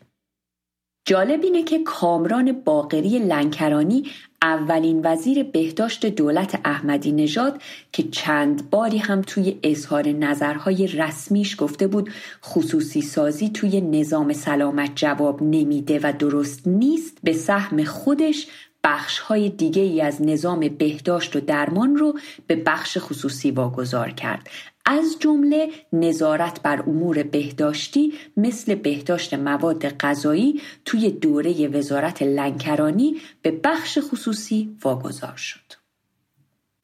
جالب 1.10 1.44
اینه 1.44 1.64
که 1.64 1.80
کامران 1.80 2.52
باقری 2.52 3.20
لنکرانی 3.20 4.04
اولین 4.42 5.02
وزیر 5.04 5.44
بهداشت 5.44 6.06
دولت 6.06 6.60
احمدی 6.66 7.12
نژاد 7.12 7.62
که 7.92 8.04
چند 8.04 8.70
باری 8.70 8.98
هم 8.98 9.22
توی 9.22 9.60
اظهار 9.64 10.08
نظرهای 10.08 10.88
رسمیش 10.88 11.56
گفته 11.62 11.88
بود 11.88 12.10
خصوصی 12.44 13.02
سازی 13.02 13.50
توی 13.50 13.82
نظام 13.82 14.34
سلامت 14.34 14.92
جواب 14.96 15.44
نمیده 15.44 16.00
و 16.04 16.14
درست 16.20 16.68
نیست 16.68 17.18
به 17.24 17.34
سهم 17.34 17.84
خودش 17.84 18.48
بخش 18.84 19.20
های 19.20 19.50
دیگه 19.50 19.82
ای 19.82 20.02
از 20.02 20.22
نظام 20.22 20.60
بهداشت 20.60 21.36
و 21.36 21.40
درمان 21.40 21.96
رو 21.96 22.20
به 22.48 22.56
بخش 22.56 22.98
خصوصی 23.02 23.52
واگذار 23.52 24.10
کرد. 24.10 24.50
از 24.92 25.16
جمله 25.20 25.70
نظارت 25.94 26.62
بر 26.62 26.82
امور 26.82 27.24
بهداشتی 27.24 28.14
مثل 28.38 28.76
بهداشت 28.76 29.34
مواد 29.34 29.98
غذایی 29.98 30.62
توی 30.86 31.12
دوره 31.12 31.68
وزارت 31.68 32.22
لنکرانی 32.22 33.18
به 33.42 33.52
بخش 33.64 34.00
خصوصی 34.02 34.76
واگذار 34.84 35.36
شد. 35.36 35.74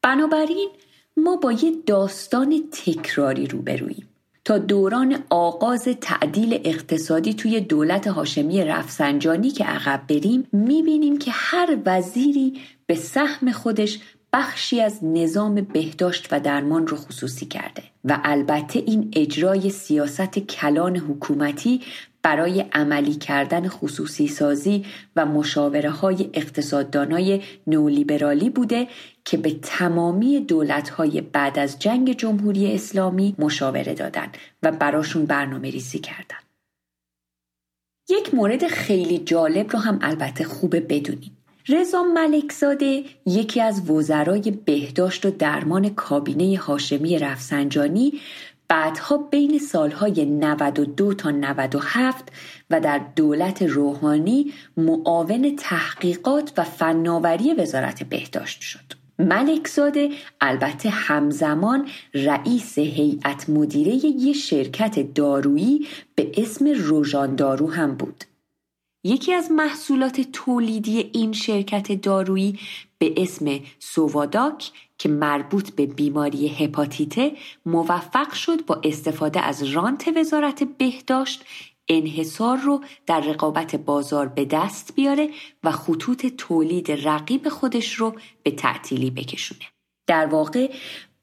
بنابراین 0.02 0.70
ما 1.18 1.36
با 1.36 1.52
یه 1.52 1.72
داستان 1.86 2.64
تکراری 2.72 3.48
روبروییم. 3.48 4.10
تا 4.46 4.58
دوران 4.58 5.24
آغاز 5.30 5.88
تعدیل 6.02 6.62
اقتصادی 6.64 7.34
توی 7.34 7.60
دولت 7.60 8.08
هاشمی 8.08 8.64
رفسنجانی 8.64 9.50
که 9.50 9.64
عقب 9.64 10.02
بریم 10.08 10.48
می‌بینیم 10.52 11.18
که 11.18 11.32
هر 11.34 11.78
وزیری 11.86 12.62
به 12.86 12.96
سهم 12.96 13.52
خودش 13.52 14.00
بخشی 14.38 14.82
از 14.82 15.00
نظام 15.04 15.56
بهداشت 15.56 16.28
و 16.32 16.40
درمان 16.40 16.88
رو 16.88 16.98
خصوصی 16.98 17.46
کرده 17.46 17.84
و 18.04 18.20
البته 18.24 18.80
این 18.80 19.12
اجرای 19.14 19.70
سیاست 19.70 20.40
کلان 20.40 20.98
حکومتی 20.98 21.82
برای 22.22 22.66
عملی 22.74 23.14
کردن 23.14 23.68
خصوصی 23.68 24.28
سازی 24.28 24.86
و 25.16 25.26
مشاوره 25.26 25.90
های 25.90 26.30
اقتصاددانای 26.34 27.42
نولیبرالی 27.68 28.50
بوده 28.50 28.88
که 29.26 29.38
به 29.38 29.54
تمامی 29.62 30.40
دولت 30.40 30.90
های 30.90 31.22
بعد 31.22 31.60
از 31.60 31.80
جنگ 31.80 32.18
جمهوری 32.18 32.74
اسلامی 32.74 33.36
مشاوره 33.40 33.94
دادن 33.94 34.28
و 34.64 34.72
براشون 34.72 35.26
برنامه 35.26 35.70
ریزی 35.70 36.00
کردن. 36.00 36.40
یک 38.10 38.34
مورد 38.34 38.68
خیلی 38.68 39.20
جالب 39.20 39.72
رو 39.72 39.80
هم 39.80 40.00
البته 40.02 40.44
خوبه 40.44 40.80
بدونیم. 40.80 41.38
رضا 41.70 42.04
ملکزاده 42.04 43.04
یکی 43.26 43.62
از 43.62 43.90
وزرای 43.90 44.52
بهداشت 44.66 45.26
و 45.26 45.32
درمان 45.32 45.90
کابینه 45.90 46.58
هاشمی 46.58 47.20
رفسنجانی 47.20 48.14
بعدها 48.68 49.18
بین 49.18 49.60
سالهای 49.60 50.26
92 50.26 51.14
تا 51.14 51.32
97 51.32 52.32
و 52.70 52.80
در 52.80 53.02
دولت 53.16 53.62
روحانی 53.62 54.54
معاون 54.78 55.56
تحقیقات 55.56 56.52
و 56.58 56.64
فناوری 56.64 57.54
وزارت 57.54 58.04
بهداشت 58.04 58.62
شد. 58.62 58.94
ملکزاده 59.20 60.10
البته 60.42 60.90
همزمان 60.90 61.88
رئیس 62.14 62.80
هیئت 62.80 63.50
مدیره 63.50 63.92
یک 63.96 64.36
شرکت 64.36 65.14
دارویی 65.14 65.88
به 66.16 66.32
اسم 66.38 66.68
روژان 66.68 67.36
دارو 67.36 67.72
هم 67.72 67.96
بود. 67.96 68.24
یکی 69.06 69.34
از 69.34 69.52
محصولات 69.52 70.22
تولیدی 70.22 71.10
این 71.14 71.34
شرکت 71.34 72.02
دارویی 72.02 72.60
به 72.98 73.14
اسم 73.18 73.60
سوواداک 73.80 74.72
که 74.98 75.10
مربوط 75.10 75.70
به 75.70 75.86
بیماری 75.86 76.48
هپاتیته 76.48 77.32
موفق 77.66 78.34
شد 78.34 78.66
با 78.66 78.82
استفاده 78.84 79.40
از 79.42 79.64
رانت 79.64 80.18
وزارت 80.18 80.64
بهداشت 80.64 81.46
انحصار 81.88 82.58
رو 82.58 82.84
در 83.06 83.20
رقابت 83.20 83.76
بازار 83.76 84.28
به 84.28 84.46
دست 84.46 84.96
بیاره 84.96 85.30
و 85.64 85.72
خطوط 85.72 86.26
تولید 86.26 86.92
رقیب 86.92 87.50
خودش 87.50 87.94
رو 87.94 88.16
به 88.44 88.52
تعطیلی 88.52 89.12
بکشونه. 89.12 89.66
در 90.08 90.26
واقع 90.26 90.72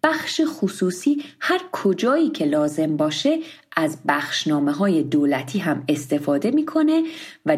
بخش 0.02 0.40
خصوصی 0.46 1.24
هر 1.40 1.60
کجایی 1.72 2.30
که 2.30 2.44
لازم 2.44 2.96
باشه 2.96 3.38
از 3.76 3.98
بخشنامه 4.08 4.72
های 4.72 5.02
دولتی 5.02 5.58
هم 5.58 5.84
استفاده 5.88 6.50
می‌کنه 6.50 7.02
و 7.46 7.56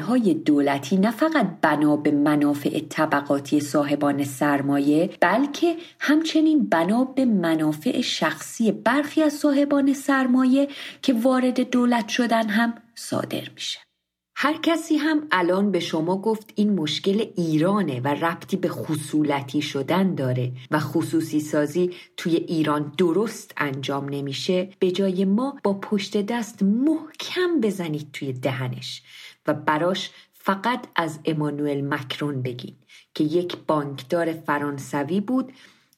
های 0.00 0.34
دولتی 0.34 0.96
نه 0.96 1.10
فقط 1.10 1.46
بنا 1.62 1.96
به 1.96 2.10
منافع 2.10 2.80
طبقاتی 2.88 3.60
صاحبان 3.60 4.24
سرمایه 4.24 5.10
بلکه 5.20 5.76
همچنین 6.00 6.66
بنا 6.68 7.04
به 7.04 7.24
منافع 7.24 8.00
شخصی 8.00 8.72
برخی 8.72 9.22
از 9.22 9.32
صاحبان 9.32 9.92
سرمایه 9.92 10.68
که 11.02 11.12
وارد 11.12 11.70
دولت 11.70 12.08
شدن 12.08 12.48
هم 12.48 12.74
صادر 12.94 13.50
میشه. 13.54 13.93
هر 14.36 14.58
کسی 14.62 14.96
هم 14.96 15.26
الان 15.30 15.70
به 15.70 15.80
شما 15.80 16.16
گفت 16.18 16.52
این 16.54 16.72
مشکل 16.72 17.26
ایرانه 17.36 18.00
و 18.00 18.08
ربطی 18.08 18.56
به 18.56 18.68
خصولتی 18.68 19.62
شدن 19.62 20.14
داره 20.14 20.52
و 20.70 20.78
خصوصی 20.80 21.40
سازی 21.40 21.90
توی 22.16 22.34
ایران 22.34 22.92
درست 22.98 23.52
انجام 23.56 24.08
نمیشه 24.08 24.68
به 24.78 24.90
جای 24.90 25.24
ما 25.24 25.56
با 25.62 25.74
پشت 25.74 26.26
دست 26.26 26.62
محکم 26.62 27.60
بزنید 27.62 28.08
توی 28.12 28.32
دهنش 28.32 29.02
و 29.46 29.54
براش 29.54 30.10
فقط 30.32 30.86
از 30.96 31.18
امانوئل 31.24 31.84
مکرون 31.84 32.42
بگین 32.42 32.76
که 33.14 33.24
یک 33.24 33.56
بانکدار 33.66 34.32
فرانسوی 34.32 35.20
بود 35.20 35.52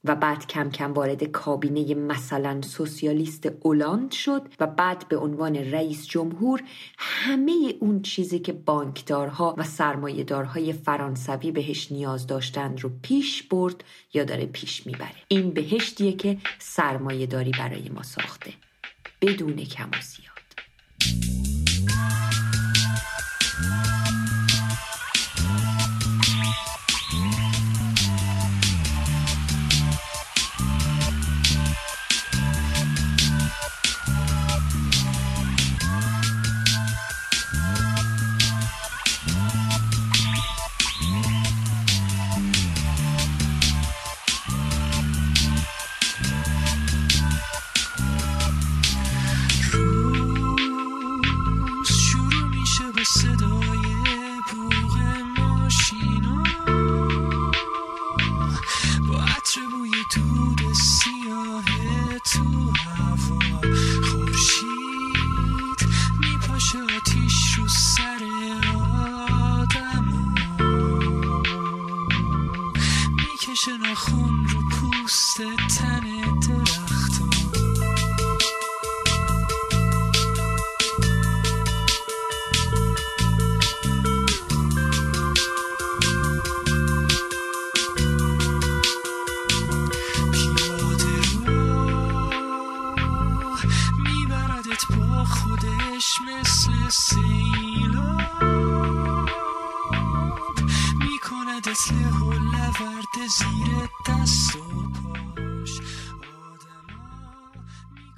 و 0.07 0.17
بعد 0.17 0.47
کم 0.47 0.71
کم 0.71 0.93
وارد 0.93 1.25
کابینه 1.25 1.95
مثلا 1.95 2.63
سوسیالیست 2.63 3.49
اولاند 3.61 4.11
شد 4.11 4.43
و 4.61 4.67
بعد 4.67 5.09
به 5.09 5.17
عنوان 5.17 5.57
رئیس 5.57 6.07
جمهور 6.07 6.63
همه 6.99 7.75
اون 7.81 8.03
چیزی 8.03 8.39
که 8.39 8.53
بانکدارها 8.53 9.55
و 9.59 9.65
سرمایهدارهای 9.65 10.73
فرانسوی 10.73 11.53
بهش 11.53 11.93
نیاز 11.93 12.27
داشتند 12.27 12.81
رو 12.81 12.91
پیش 13.03 13.43
برد 13.43 13.85
یا 14.15 14.25
داره 14.25 14.47
پیش 14.47 14.87
می‌بره. 14.87 15.17
این 15.29 15.51
بهشتیه 15.51 16.13
که 16.13 16.39
سرمایهداری 16.59 17.51
برای 17.59 17.89
ما 17.89 18.03
ساخته 18.03 18.53
بدون 19.21 19.57
کم 19.57 19.89
و 19.89 20.01
زیاد. 20.01 21.36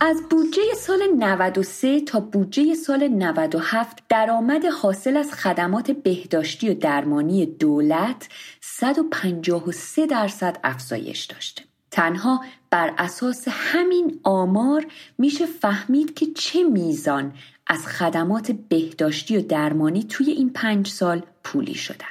از 0.01 0.23
بودجه 0.31 0.75
سال 0.77 1.03
93 1.19 2.01
تا 2.01 2.21
بودجه 2.21 2.75
سال 2.75 3.09
97 3.09 4.03
درآمد 4.09 4.65
حاصل 4.65 5.17
از 5.17 5.33
خدمات 5.33 5.91
بهداشتی 5.91 6.71
و 6.71 6.75
درمانی 6.75 7.47
دولت 7.47 8.29
153 8.61 10.07
درصد 10.07 10.59
افزایش 10.65 11.25
داشته. 11.25 11.63
تنها 11.91 12.45
بر 12.71 12.95
اساس 12.99 13.45
همین 13.49 14.21
آمار 14.23 14.87
میشه 15.19 15.47
فهمید 15.47 16.15
که 16.15 16.27
چه 16.27 16.63
میزان 16.63 17.33
از 17.67 17.87
خدمات 17.87 18.51
بهداشتی 18.51 19.37
و 19.37 19.43
درمانی 19.43 20.05
توی 20.05 20.31
این 20.31 20.51
پنج 20.51 20.89
سال 20.89 21.23
پولی 21.45 21.75
شدن. 21.75 22.07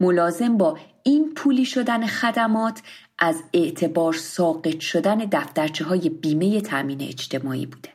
ملازم 0.00 0.56
با 0.56 0.78
این 1.02 1.34
پولی 1.34 1.64
شدن 1.64 2.06
خدمات 2.06 2.82
از 3.18 3.42
اعتبار 3.52 4.12
ساقط 4.12 4.80
شدن 4.80 5.18
دفترچه 5.18 5.84
های 5.84 6.08
بیمه 6.08 6.60
تامین 6.60 7.02
اجتماعی 7.02 7.66
بوده. 7.66 7.88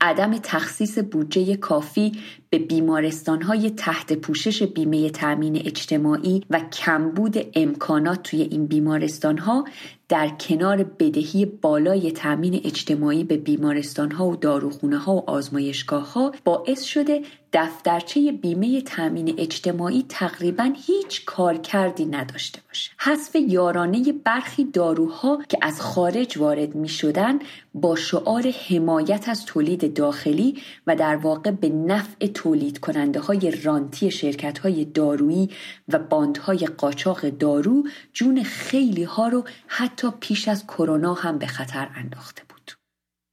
عدم 0.00 0.38
تخصیص 0.38 0.98
بودجه 0.98 1.56
کافی 1.56 2.12
به 2.54 2.60
بیمارستان 2.60 3.42
های 3.42 3.70
تحت 3.70 4.12
پوشش 4.12 4.62
بیمه 4.62 5.10
تامین 5.10 5.56
اجتماعی 5.56 6.42
و 6.50 6.60
کمبود 6.60 7.36
امکانات 7.54 8.22
توی 8.22 8.42
این 8.42 8.66
بیمارستان 8.66 9.38
ها 9.38 9.64
در 10.08 10.28
کنار 10.28 10.82
بدهی 10.82 11.46
بالای 11.46 12.12
تامین 12.12 12.60
اجتماعی 12.64 13.24
به 13.24 13.36
بیمارستان 13.36 14.10
ها 14.10 14.26
و 14.26 14.36
داروخونه 14.36 14.98
ها 14.98 15.14
و 15.14 15.30
آزمایشگاه 15.30 16.12
ها 16.12 16.32
باعث 16.44 16.82
شده 16.82 17.22
دفترچه 17.52 18.32
بیمه 18.32 18.80
تامین 18.80 19.34
اجتماعی 19.38 20.04
تقریبا 20.08 20.72
هیچ 20.86 21.24
کارکردی 21.24 22.04
نداشته 22.04 22.60
باشه. 22.68 22.90
حذف 22.98 23.36
یارانه 23.36 24.12
برخی 24.24 24.64
داروها 24.64 25.42
که 25.48 25.58
از 25.62 25.80
خارج 25.80 26.38
وارد 26.38 26.74
می 26.74 26.88
شدن 26.88 27.38
با 27.74 27.96
شعار 27.96 28.54
حمایت 28.68 29.28
از 29.28 29.44
تولید 29.44 29.94
داخلی 29.94 30.62
و 30.86 30.96
در 30.96 31.16
واقع 31.16 31.50
به 31.50 31.68
نفع 31.68 32.26
تولید 32.44 32.78
کننده 32.78 33.20
های 33.20 33.50
رانتی 33.50 34.10
شرکت 34.10 34.58
های 34.58 34.84
دارویی 34.84 35.50
و 35.88 35.98
باندهای 35.98 36.58
قاچاق 36.58 37.28
دارو 37.28 37.84
جون 38.12 38.42
خیلی 38.42 39.02
ها 39.02 39.28
رو 39.28 39.44
حتی 39.66 40.08
پیش 40.20 40.48
از 40.48 40.66
کرونا 40.66 41.14
هم 41.14 41.38
به 41.38 41.46
خطر 41.46 41.88
انداخته. 41.94 42.43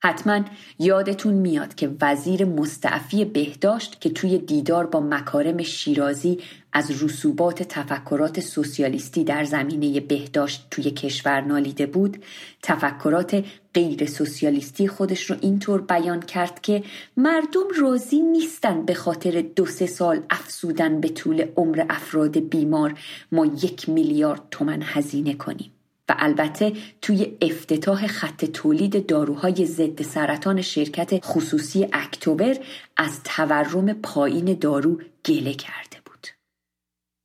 حتما 0.04 0.42
یادتون 0.80 1.34
میاد 1.34 1.76
که 1.76 1.92
وزیر 2.02 2.46
مستعفی 2.46 3.26
بهداشت 3.26 4.02
که 4.02 4.10
توی 4.10 4.38
دیدار 4.38 4.88
با 4.88 5.00
مکارم 5.00 5.64
شیرازی 5.64 6.40
از 6.74 7.04
رسوبات 7.04 7.64
تفکرات 7.64 8.40
سوسیالیستی 8.40 9.24
در 9.24 9.44
زمینه 9.44 10.00
بهداشت 10.00 10.68
توی 10.72 10.84
کشور 10.92 11.42
نالیده 11.42 11.86
بود 11.86 12.24
تفکرات 12.62 13.46
غیر 13.74 14.06
سوسیالیستی 14.06 14.88
خودش 14.88 15.24
رو 15.24 15.36
اینطور 15.42 15.82
بیان 15.82 16.20
کرد 16.20 16.62
که 16.62 16.84
مردم 17.18 17.68
راضی 17.82 18.22
نیستن 18.22 18.86
به 18.86 18.94
خاطر 18.94 19.42
دو 19.56 19.66
سه 19.66 19.86
سال 19.86 20.20
افسودن 20.30 21.02
به 21.02 21.10
طول 21.10 21.46
عمر 21.56 21.86
افراد 21.90 22.38
بیمار 22.38 22.94
ما 23.32 23.46
یک 23.46 23.90
میلیارد 23.90 24.42
تومن 24.52 24.82
هزینه 24.82 25.34
کنیم. 25.34 25.72
و 26.12 26.16
البته 26.20 26.74
توی 27.02 27.38
افتتاح 27.42 28.08
خط 28.08 28.46
تولید 28.46 29.06
داروهای 29.06 29.66
ضد 29.66 30.02
سرطان 30.02 30.62
شرکت 30.62 31.26
خصوصی 31.26 31.88
اکتبر 31.94 32.56
از 32.98 33.24
تورم 33.24 33.94
پایین 33.94 34.54
دارو 34.54 35.02
گله 35.26 35.54
کرده 35.54 35.98
بود. 36.06 36.28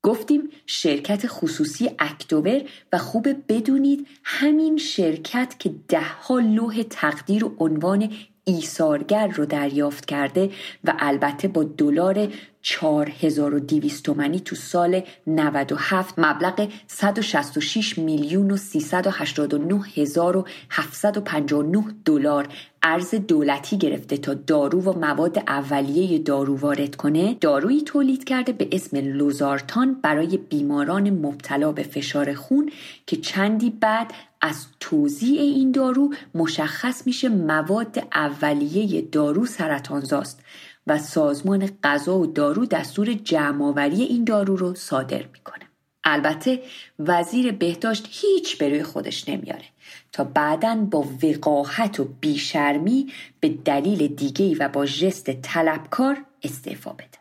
گفتیم 0.03 0.49
شرکت 0.67 1.27
خصوصی 1.27 1.91
اکتبر 1.99 2.61
و 2.93 2.99
خوب 2.99 3.29
بدونید 3.49 4.07
همین 4.25 4.77
شرکت 4.77 5.57
که 5.59 5.75
دهها 5.89 6.39
لوح 6.39 6.83
تقدیر 6.83 7.45
و 7.45 7.57
عنوان 7.59 8.13
ایثارگر 8.49 9.27
رو 9.27 9.47
دریافت 9.47 10.07
کرده 10.07 10.51
و 10.85 10.95
البته 10.99 11.49
با 11.49 11.65
دلار 11.65 12.29
4200 12.63 14.05
تومانی 14.05 14.41
تو 14.41 14.57
سال 14.57 15.03
97 15.27 16.15
مبلغ 16.19 16.69
166 16.87 17.99
میلیون 17.99 18.51
و 18.51 18.57
389 18.57 19.81
هزار 19.97 20.37
و 20.37 20.47
759 20.71 21.85
دلار 22.05 22.49
ارز 22.83 23.15
دولتی 23.15 23.79
گرفته 23.79 24.17
تا 24.17 24.35
دارو 24.35 24.83
و 24.83 24.99
مواد 24.99 25.39
اولیه 25.39 26.19
دارو 26.19 26.57
وارد 26.57 26.97
کنه. 26.97 27.35
دارویی 27.35 27.83
تولید 27.83 28.25
کرده 28.25 28.53
به 28.53 28.69
اسم 28.73 28.97
لوزارتان 28.97 29.95
برای 30.03 30.37
بیماران 30.37 31.11
مبتلا 31.11 31.73
به 31.73 31.83
فشار 31.83 32.35
خون 32.35 32.71
که 33.07 33.17
چندی 33.17 33.71
بعد 33.71 34.13
از 34.47 34.67
توزیع 34.81 35.41
این 35.41 35.71
دارو 35.71 36.15
مشخص 36.35 37.07
میشه 37.07 37.29
مواد 37.29 37.99
اولیه 38.13 39.03
دارو 39.03 39.47
سرطانزاست 39.47 40.41
و 40.87 40.99
سازمان 40.99 41.71
غذا 41.85 42.19
و 42.19 42.27
دارو 42.27 42.67
دستور 42.67 43.13
جمعآوری 43.13 44.03
این 44.03 44.25
دارو 44.25 44.57
رو 44.57 44.75
صادر 44.75 45.27
می‌کنه. 45.33 45.65
البته 46.05 46.63
وزیر 46.99 47.53
بهداشت 47.53 48.09
هیچ 48.11 48.59
به 48.59 48.69
روی 48.69 48.83
خودش 48.83 49.29
نمیاره 49.29 49.65
تا 50.13 50.25
بعدا 50.25 50.75
با 50.75 51.09
وقاحت 51.23 52.01
و 52.01 52.05
بیشرمی 52.05 53.13
به 53.41 53.49
دلیل 53.49 54.07
دیگهی 54.07 54.55
و 54.55 54.69
با 54.69 54.87
ژست 54.87 55.31
طلبکار 55.31 56.25
استعفا 56.43 56.93
بده. 56.93 57.19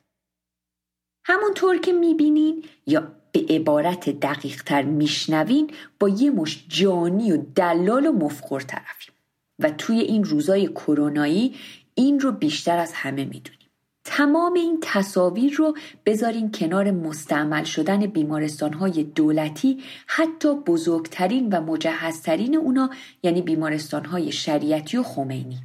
همونطور 1.25 1.77
که 1.77 1.93
می‌بینین 1.93 2.63
یا 2.88 3.11
به 3.35 3.53
عبارت 3.53 4.09
دقیق 4.09 4.63
تر 4.63 4.81
میشنوین 4.81 5.71
با 5.99 6.09
یه 6.09 6.31
مش 6.31 6.65
جانی 6.69 7.31
و 7.31 7.37
دلال 7.55 8.05
و 8.05 8.11
مفخور 8.11 8.61
طرفیم. 8.61 9.13
و 9.59 9.69
توی 9.69 9.99
این 9.99 10.23
روزای 10.23 10.67
کرونایی 10.67 11.55
این 11.95 12.19
رو 12.19 12.31
بیشتر 12.31 12.77
از 12.77 12.93
همه 12.93 13.25
می‌دونیم. 13.25 13.69
تمام 14.03 14.53
این 14.53 14.77
تصاویر 14.81 15.53
رو 15.53 15.77
بذارین 16.05 16.51
کنار 16.51 16.91
مستعمل 16.91 17.63
شدن 17.63 18.05
بیمارستان 18.05 18.73
های 18.73 19.03
دولتی 19.03 19.83
حتی 20.07 20.55
بزرگترین 20.55 21.49
و 21.49 21.61
مجهزترین 21.61 22.55
اونا 22.55 22.89
یعنی 23.23 23.41
بیمارستان 23.41 24.05
های 24.05 24.31
شریعتی 24.31 24.97
و 24.97 25.03
خمینی. 25.03 25.57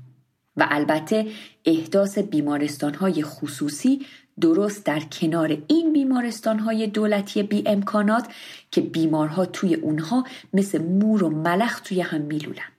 و 0.56 0.66
البته 0.70 1.26
احداث 1.64 2.18
بیمارستان 2.18 2.94
های 2.94 3.22
خصوصی 3.22 4.06
درست 4.40 4.86
در 4.86 5.00
کنار 5.00 5.62
این 5.68 5.92
بیمارستان 5.92 6.58
های 6.58 6.86
دولتی 6.86 7.42
بی 7.42 7.62
امکانات 7.66 8.28
که 8.70 8.80
بیمارها 8.80 9.46
توی 9.46 9.74
اونها 9.74 10.24
مثل 10.52 10.82
مور 10.82 11.24
و 11.24 11.30
ملخ 11.30 11.80
توی 11.80 12.00
هم 12.00 12.20
میلولن. 12.20 12.72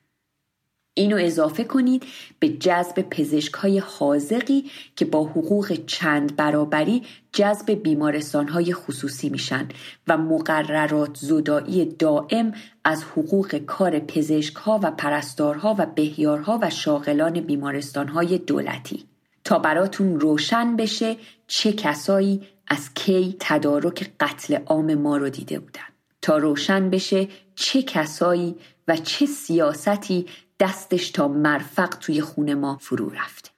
اینو 0.93 1.17
اضافه 1.19 1.63
کنید 1.63 2.03
به 2.39 2.49
جذب 2.49 3.01
پزشک 3.01 3.53
های 3.53 3.79
حاضقی 3.79 4.71
که 4.95 5.05
با 5.05 5.23
حقوق 5.23 5.85
چند 5.85 6.35
برابری 6.35 7.03
جذب 7.33 7.71
بیمارستان 7.71 8.47
های 8.47 8.73
خصوصی 8.73 9.29
میشن 9.29 9.67
و 10.07 10.17
مقررات 10.17 11.17
زدایی 11.17 11.85
دائم 11.85 12.53
از 12.83 13.03
حقوق 13.03 13.57
کار 13.57 13.99
پزشک 13.99 14.55
ها 14.55 14.79
و 14.83 14.91
پرستارها 14.91 15.75
و 15.79 15.85
بهیارها 15.85 16.59
و 16.61 16.69
شاغلان 16.69 17.41
بیمارستان 17.41 18.07
های 18.07 18.37
دولتی 18.37 19.10
تا 19.43 19.59
براتون 19.59 20.19
روشن 20.19 20.75
بشه 20.75 21.17
چه 21.47 21.73
کسایی 21.73 22.47
از 22.67 22.93
کی 22.93 23.35
تدارک 23.39 24.11
قتل 24.19 24.57
عام 24.65 24.95
ما 24.95 25.17
رو 25.17 25.29
دیده 25.29 25.59
بودن. 25.59 25.81
تا 26.21 26.37
روشن 26.37 26.89
بشه 26.89 27.27
چه 27.55 27.81
کسایی 27.81 28.55
و 28.87 28.97
چه 28.97 29.25
سیاستی 29.25 30.25
دستش 30.59 31.11
تا 31.11 31.27
مرفق 31.27 31.89
توی 31.89 32.21
خونه 32.21 32.55
ما 32.55 32.77
فرو 32.81 33.09
رفته 33.09 33.49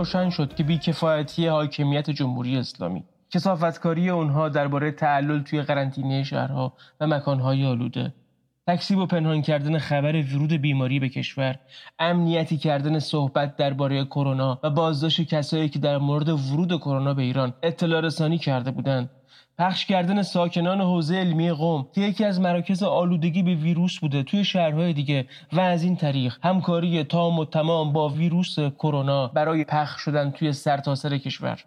روشن 0.00 0.30
شد 0.30 0.54
که 0.54 0.62
بیکفایتی 0.62 1.46
حاکمیت 1.46 2.10
جمهوری 2.10 2.56
اسلامی. 2.56 3.04
کسافتکاری 3.30 4.10
اونها 4.10 4.48
درباره 4.48 4.90
تعلل 4.90 5.42
توی 5.42 5.62
قرنطینه 5.62 6.22
شهرها 6.22 6.72
و 7.00 7.06
مکانهای 7.06 7.66
آلوده. 7.66 8.14
تکسیب 8.66 8.98
و 8.98 9.06
پنهان 9.06 9.42
کردن 9.42 9.78
خبر 9.78 10.16
ورود 10.16 10.52
بیماری 10.52 11.00
به 11.00 11.08
کشور. 11.08 11.56
امنیتی 11.98 12.56
کردن 12.56 12.98
صحبت 12.98 13.56
درباره 13.56 14.04
کرونا 14.04 14.60
و 14.62 14.70
بازداشت 14.70 15.22
کسایی 15.22 15.68
که 15.68 15.78
در 15.78 15.98
مورد 15.98 16.28
ورود 16.28 16.76
کرونا 16.76 17.14
به 17.14 17.22
ایران 17.22 17.54
اطلاع 17.62 18.00
رسانی 18.00 18.38
کرده 18.38 18.70
بودند. 18.70 19.10
پخش 19.60 19.86
کردن 19.86 20.22
ساکنان 20.22 20.80
حوزه 20.80 21.16
علمی 21.16 21.50
قوم 21.50 21.86
که 21.94 22.00
یکی 22.00 22.24
از 22.24 22.40
مراکز 22.40 22.82
آلودگی 22.82 23.42
به 23.42 23.54
ویروس 23.54 23.98
بوده 23.98 24.22
توی 24.22 24.44
شهرهای 24.44 24.92
دیگه 24.92 25.26
و 25.52 25.60
از 25.60 25.82
این 25.82 25.96
طریق 25.96 26.36
همکاری 26.42 27.04
تام 27.04 27.38
و 27.38 27.44
تمام 27.44 27.92
با 27.92 28.08
ویروس 28.08 28.58
کرونا 28.58 29.26
برای 29.28 29.64
پخش 29.64 30.00
شدن 30.00 30.30
توی 30.30 30.52
سرتاسر 30.52 31.08
سر 31.08 31.18
کشور. 31.18 31.64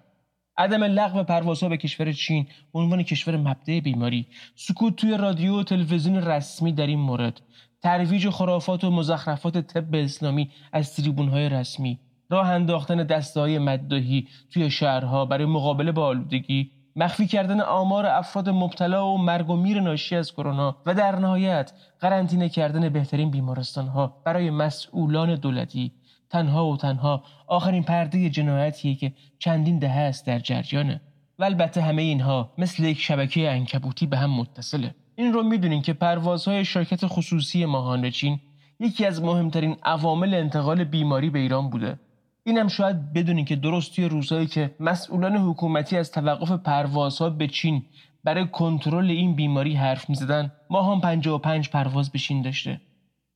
عدم 0.57 0.83
لغو 0.83 1.23
پروازها 1.23 1.69
به 1.69 1.77
کشور 1.77 2.11
چین 2.11 2.47
به 2.73 2.79
عنوان 2.79 3.03
کشور 3.03 3.37
مبدع 3.37 3.79
بیماری. 3.79 4.27
سکوت 4.55 4.95
توی 4.95 5.17
رادیو 5.17 5.59
و 5.59 5.63
تلویزیون 5.63 6.17
رسمی 6.17 6.71
در 6.71 6.87
این 6.87 6.99
مورد. 6.99 7.41
ترویج 7.83 8.29
خرافات 8.29 8.83
و 8.83 8.91
مزخرفات 8.91 9.57
طب 9.57 9.95
اسلامی 9.95 10.49
از 10.71 10.95
تریبونهای 10.95 11.49
رسمی. 11.49 11.99
راه 12.29 12.49
انداختن 12.49 13.03
دستهای 13.03 13.59
مدداهی 13.59 14.27
توی 14.53 14.71
شهرها 14.71 15.25
برای 15.25 15.45
مقابله 15.45 15.91
با 15.91 16.05
آلودگی. 16.05 16.71
مخفی 16.95 17.27
کردن 17.27 17.61
آمار 17.61 18.05
افراد 18.05 18.49
مبتلا 18.49 19.07
و 19.07 19.17
مرگ 19.17 19.49
و 19.49 19.55
میر 19.55 19.81
ناشی 19.81 20.15
از 20.15 20.33
کرونا 20.33 20.75
و 20.85 20.93
در 20.93 21.19
نهایت 21.19 21.73
قرنطینه 21.99 22.49
کردن 22.49 22.89
بهترین 22.89 23.31
بیمارستان 23.31 23.87
ها 23.87 24.21
برای 24.25 24.49
مسئولان 24.49 25.35
دولتی. 25.35 25.91
تنها 26.29 26.67
و 26.67 26.77
تنها 26.77 27.23
آخرین 27.47 27.83
پرده 27.83 28.29
جنایتیه 28.29 28.95
که 28.95 29.13
چندین 29.39 29.79
دهه 29.79 29.99
است 29.99 30.25
در 30.25 30.39
جریانه 30.39 31.01
و 31.39 31.43
البته 31.43 31.81
همه 31.81 32.01
اینها 32.01 32.53
مثل 32.57 32.83
یک 32.83 32.99
شبکه 32.99 33.51
انکبوتی 33.51 34.05
به 34.05 34.17
هم 34.17 34.31
متصله. 34.31 34.95
این 35.15 35.33
رو 35.33 35.43
می‌دونین 35.43 35.81
که 35.81 35.93
پروازهای 35.93 36.65
شرکت 36.65 36.99
خصوصی 37.07 37.65
ماهان 37.65 38.09
چین 38.09 38.39
یکی 38.79 39.05
از 39.05 39.23
مهمترین 39.23 39.75
عوامل 39.83 40.33
انتقال 40.33 40.83
بیماری 40.83 41.29
به 41.29 41.39
ایران 41.39 41.69
بوده. 41.69 41.99
اینم 42.45 42.67
شاید 42.67 43.13
بدونین 43.13 43.45
که 43.45 43.55
درست 43.55 43.95
توی 43.95 44.05
روزهایی 44.05 44.47
که 44.47 44.75
مسئولان 44.79 45.37
حکومتی 45.37 45.97
از 45.97 46.11
توقف 46.11 46.51
پروازها 46.51 47.29
به 47.29 47.47
چین 47.47 47.83
برای 48.23 48.47
کنترل 48.47 49.09
این 49.09 49.35
بیماری 49.35 49.73
حرف 49.73 50.09
می‌زدن 50.09 50.51
ما 50.69 50.93
هم 50.93 51.01
55 51.01 51.69
پرواز 51.69 52.11
به 52.11 52.19
چین 52.19 52.41
داشته. 52.41 52.81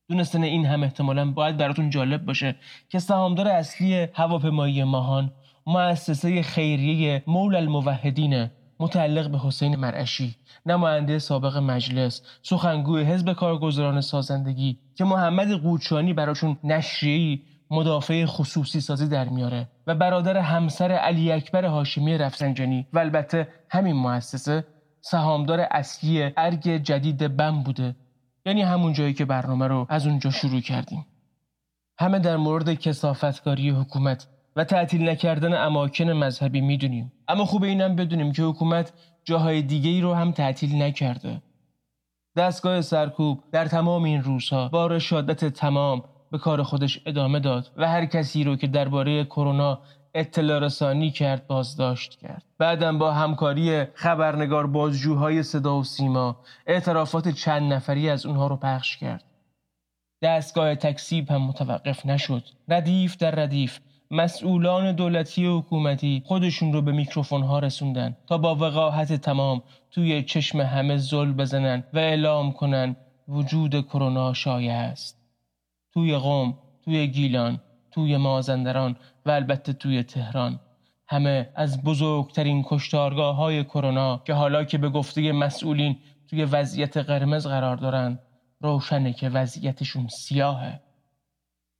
دونستن 0.08 0.42
این 0.42 0.66
هم 0.66 0.82
احتمالا 0.82 1.30
باید 1.30 1.56
براتون 1.56 1.90
جالب 1.90 2.24
باشه 2.24 2.56
که 2.88 2.98
سهامدار 2.98 3.48
اصلی 3.48 4.08
هواپیمایی 4.12 4.84
ماهان 4.84 5.32
مؤسسه 5.66 6.42
خیریه 6.42 7.22
مول 7.26 7.56
الموحدین 7.56 8.50
متعلق 8.80 9.30
به 9.30 9.38
حسین 9.38 9.76
مرعشی 9.76 10.34
نماینده 10.66 11.18
سابق 11.18 11.56
مجلس 11.56 12.22
سخنگوی 12.42 13.02
حزب 13.02 13.32
کارگزاران 13.32 14.00
سازندگی 14.00 14.78
که 14.94 15.04
محمد 15.04 15.52
قوچانی 15.52 16.12
براشون 16.12 16.56
نشریه‌ای 16.64 17.40
مدافع 17.70 18.24
خصوصی 18.26 18.80
سازی 18.80 19.08
در 19.08 19.28
میاره 19.28 19.68
و 19.86 19.94
برادر 19.94 20.36
همسر 20.36 20.92
علی 20.92 21.32
اکبر 21.32 21.64
هاشمی 21.64 22.18
رفسنجانی 22.18 22.86
و 22.92 22.98
البته 22.98 23.48
همین 23.70 23.96
مؤسسه 23.96 24.64
سهامدار 25.00 25.60
اصلی 25.70 26.30
ارگ 26.36 26.76
جدید 26.76 27.36
بم 27.36 27.62
بوده. 27.62 27.96
یعنی 28.46 28.62
همون 28.62 28.92
جایی 28.92 29.14
که 29.14 29.24
برنامه 29.24 29.66
رو 29.66 29.86
از 29.88 30.06
اونجا 30.06 30.30
شروع 30.30 30.60
کردیم. 30.60 31.06
همه 31.98 32.18
در 32.18 32.36
مورد 32.36 32.74
کسافتکاری 32.74 33.70
حکومت 33.70 34.26
و 34.56 34.64
تعطیل 34.64 35.08
نکردن 35.08 35.54
اماکن 35.54 36.10
مذهبی 36.10 36.60
می‌دونیم. 36.60 37.12
اما 37.28 37.44
خوب 37.44 37.62
اینم 37.62 37.96
بدونیم 37.96 38.32
که 38.32 38.42
حکومت 38.42 38.92
جاهای 39.24 39.62
دیگه 39.62 39.90
ای 39.90 40.00
رو 40.00 40.14
هم 40.14 40.32
تعطیل 40.32 40.82
نکرده. 40.82 41.42
دستگاه 42.36 42.80
سرکوب 42.80 43.44
در 43.52 43.66
تمام 43.66 44.04
این 44.04 44.22
روزها 44.22 44.68
با 44.68 44.86
رشادت 44.86 45.44
تمام 45.44 46.04
به 46.30 46.38
کار 46.38 46.62
خودش 46.62 47.00
ادامه 47.06 47.40
داد 47.40 47.70
و 47.76 47.88
هر 47.88 48.06
کسی 48.06 48.44
رو 48.44 48.56
که 48.56 48.66
درباره 48.66 49.24
کرونا 49.24 49.78
اطلاع 50.14 50.58
رسانی 50.58 51.10
کرد 51.10 51.46
بازداشت 51.46 52.18
کرد. 52.20 52.42
بعدم 52.58 52.98
با 52.98 53.12
همکاری 53.12 53.84
خبرنگار 53.94 54.66
بازجوهای 54.66 55.42
صدا 55.42 55.76
و 55.76 55.84
سیما 55.84 56.36
اعترافات 56.66 57.28
چند 57.28 57.72
نفری 57.72 58.10
از 58.10 58.26
اونها 58.26 58.46
رو 58.46 58.56
پخش 58.56 58.96
کرد. 58.96 59.24
دستگاه 60.22 60.74
تکسیب 60.74 61.30
هم 61.30 61.42
متوقف 61.42 62.06
نشد. 62.06 62.42
ردیف 62.68 63.16
در 63.16 63.30
ردیف 63.30 63.78
مسئولان 64.10 64.92
دولتی 64.92 65.46
و 65.46 65.58
حکومتی 65.58 66.22
خودشون 66.26 66.72
رو 66.72 66.82
به 66.82 66.92
میکروفون 66.92 67.42
ها 67.42 67.58
رسوندن 67.58 68.16
تا 68.26 68.38
با 68.38 68.54
وقاحت 68.54 69.12
تمام 69.12 69.62
توی 69.90 70.22
چشم 70.22 70.60
همه 70.60 70.96
زل 70.96 71.32
بزنن 71.32 71.84
و 71.92 71.98
اعلام 71.98 72.52
کنن 72.52 72.96
وجود 73.28 73.80
کرونا 73.80 74.32
شایع 74.32 74.72
است. 74.72 75.17
توی 75.98 76.16
قوم 76.16 76.54
توی 76.84 77.06
گیلان 77.06 77.60
توی 77.90 78.16
مازندران 78.16 78.96
و 79.26 79.30
البته 79.30 79.72
توی 79.72 80.02
تهران. 80.02 80.60
همه 81.08 81.48
از 81.54 81.82
بزرگترین 81.82 82.64
کشتارگاه 82.68 83.36
های 83.36 83.64
کرونا 83.64 84.22
که 84.26 84.34
حالا 84.34 84.64
که 84.64 84.78
به 84.78 84.88
گفته 84.88 85.32
مسئولین 85.32 85.96
توی 86.30 86.44
وضعیت 86.44 86.96
قرمز 86.96 87.46
قرار 87.46 87.76
دارن 87.76 88.18
روشنه 88.60 89.12
که 89.12 89.28
وضعیتشون 89.28 90.08
سیاهه. 90.08 90.80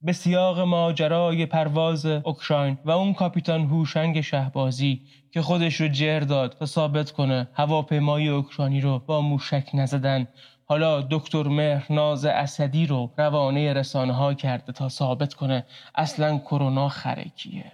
به 0.03 0.13
سیاق 0.13 0.61
ماجرای 0.61 1.47
پرواز 1.47 2.07
اوکراین 2.07 2.79
و 2.85 2.91
اون 2.91 3.15
کاپیتان 3.15 3.67
هوشنگ 3.67 4.21
شهبازی 4.21 5.03
که 5.33 5.43
خودش 5.43 5.81
رو 5.81 5.89
جر 5.89 6.21
داد 6.21 6.57
تا 6.59 6.67
ثابت 6.67 7.11
کنه 7.11 7.49
هواپیمای 7.55 8.29
اوکراینی 8.29 8.81
رو 8.81 8.99
با 8.99 9.21
موشک 9.21 9.71
نزدن 9.75 10.29
حالا 10.69 11.01
دکتر 11.01 11.49
مهرناز 11.49 12.25
اسدی 12.25 12.87
رو 12.87 13.11
روانه 13.17 13.73
رسانه 13.73 14.13
ها 14.13 14.35
کرده 14.35 14.73
تا 14.73 14.89
ثابت 14.89 15.35
کنه 15.35 15.67
اصلا 15.95 16.39
کرونا 16.39 16.89
خرکیه 16.89 17.73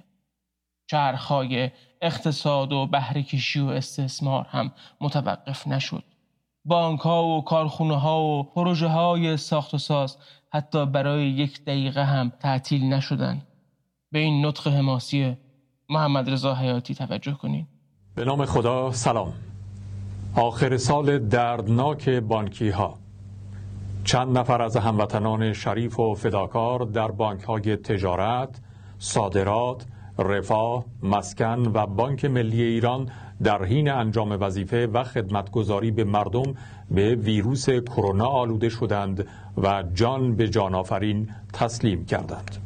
چرخهای 0.86 1.70
اقتصاد 2.02 2.72
و 2.72 2.86
بهرهکشی 2.86 3.60
و 3.60 3.66
استثمار 3.66 4.46
هم 4.50 4.72
متوقف 5.00 5.66
نشد. 5.66 6.04
بانک 6.64 7.00
ها 7.00 7.24
و 7.24 7.44
کارخونه 7.44 8.00
ها 8.00 8.22
و 8.22 8.42
پروژه 8.42 8.86
های 8.86 9.36
ساخت 9.36 9.74
و 9.74 9.78
ساز 9.78 10.18
حتی 10.52 10.86
برای 10.86 11.30
یک 11.30 11.64
دقیقه 11.64 12.04
هم 12.04 12.32
تعطیل 12.40 12.84
نشدن. 12.84 13.42
به 14.12 14.18
این 14.18 14.46
نطق 14.46 14.68
حماسی 14.68 15.36
محمد 15.88 16.30
رضا 16.30 16.54
حیاتی 16.54 16.94
توجه 16.94 17.32
کنین. 17.32 17.66
به 18.14 18.24
نام 18.24 18.44
خدا 18.44 18.92
سلام. 18.92 19.53
آخر 20.36 20.76
سال 20.76 21.18
دردناک 21.18 22.08
بانکی 22.08 22.68
ها 22.68 22.94
چند 24.04 24.38
نفر 24.38 24.62
از 24.62 24.76
هموطنان 24.76 25.52
شریف 25.52 26.00
و 26.00 26.14
فداکار 26.14 26.84
در 26.84 27.10
بانک 27.10 27.42
های 27.42 27.76
تجارت، 27.76 28.60
صادرات، 28.98 29.86
رفاه، 30.18 30.84
مسکن 31.02 31.70
و 31.74 31.86
بانک 31.86 32.24
ملی 32.24 32.62
ایران 32.62 33.08
در 33.42 33.64
حین 33.64 33.90
انجام 33.90 34.36
وظیفه 34.40 34.86
و 34.86 35.04
خدمتگذاری 35.04 35.90
به 35.90 36.04
مردم 36.04 36.54
به 36.90 37.14
ویروس 37.14 37.70
کرونا 37.70 38.26
آلوده 38.26 38.68
شدند 38.68 39.26
و 39.62 39.84
جان 39.94 40.36
به 40.36 40.48
جان 40.48 40.74
آفرین 40.74 41.30
تسلیم 41.52 42.04
کردند. 42.04 42.56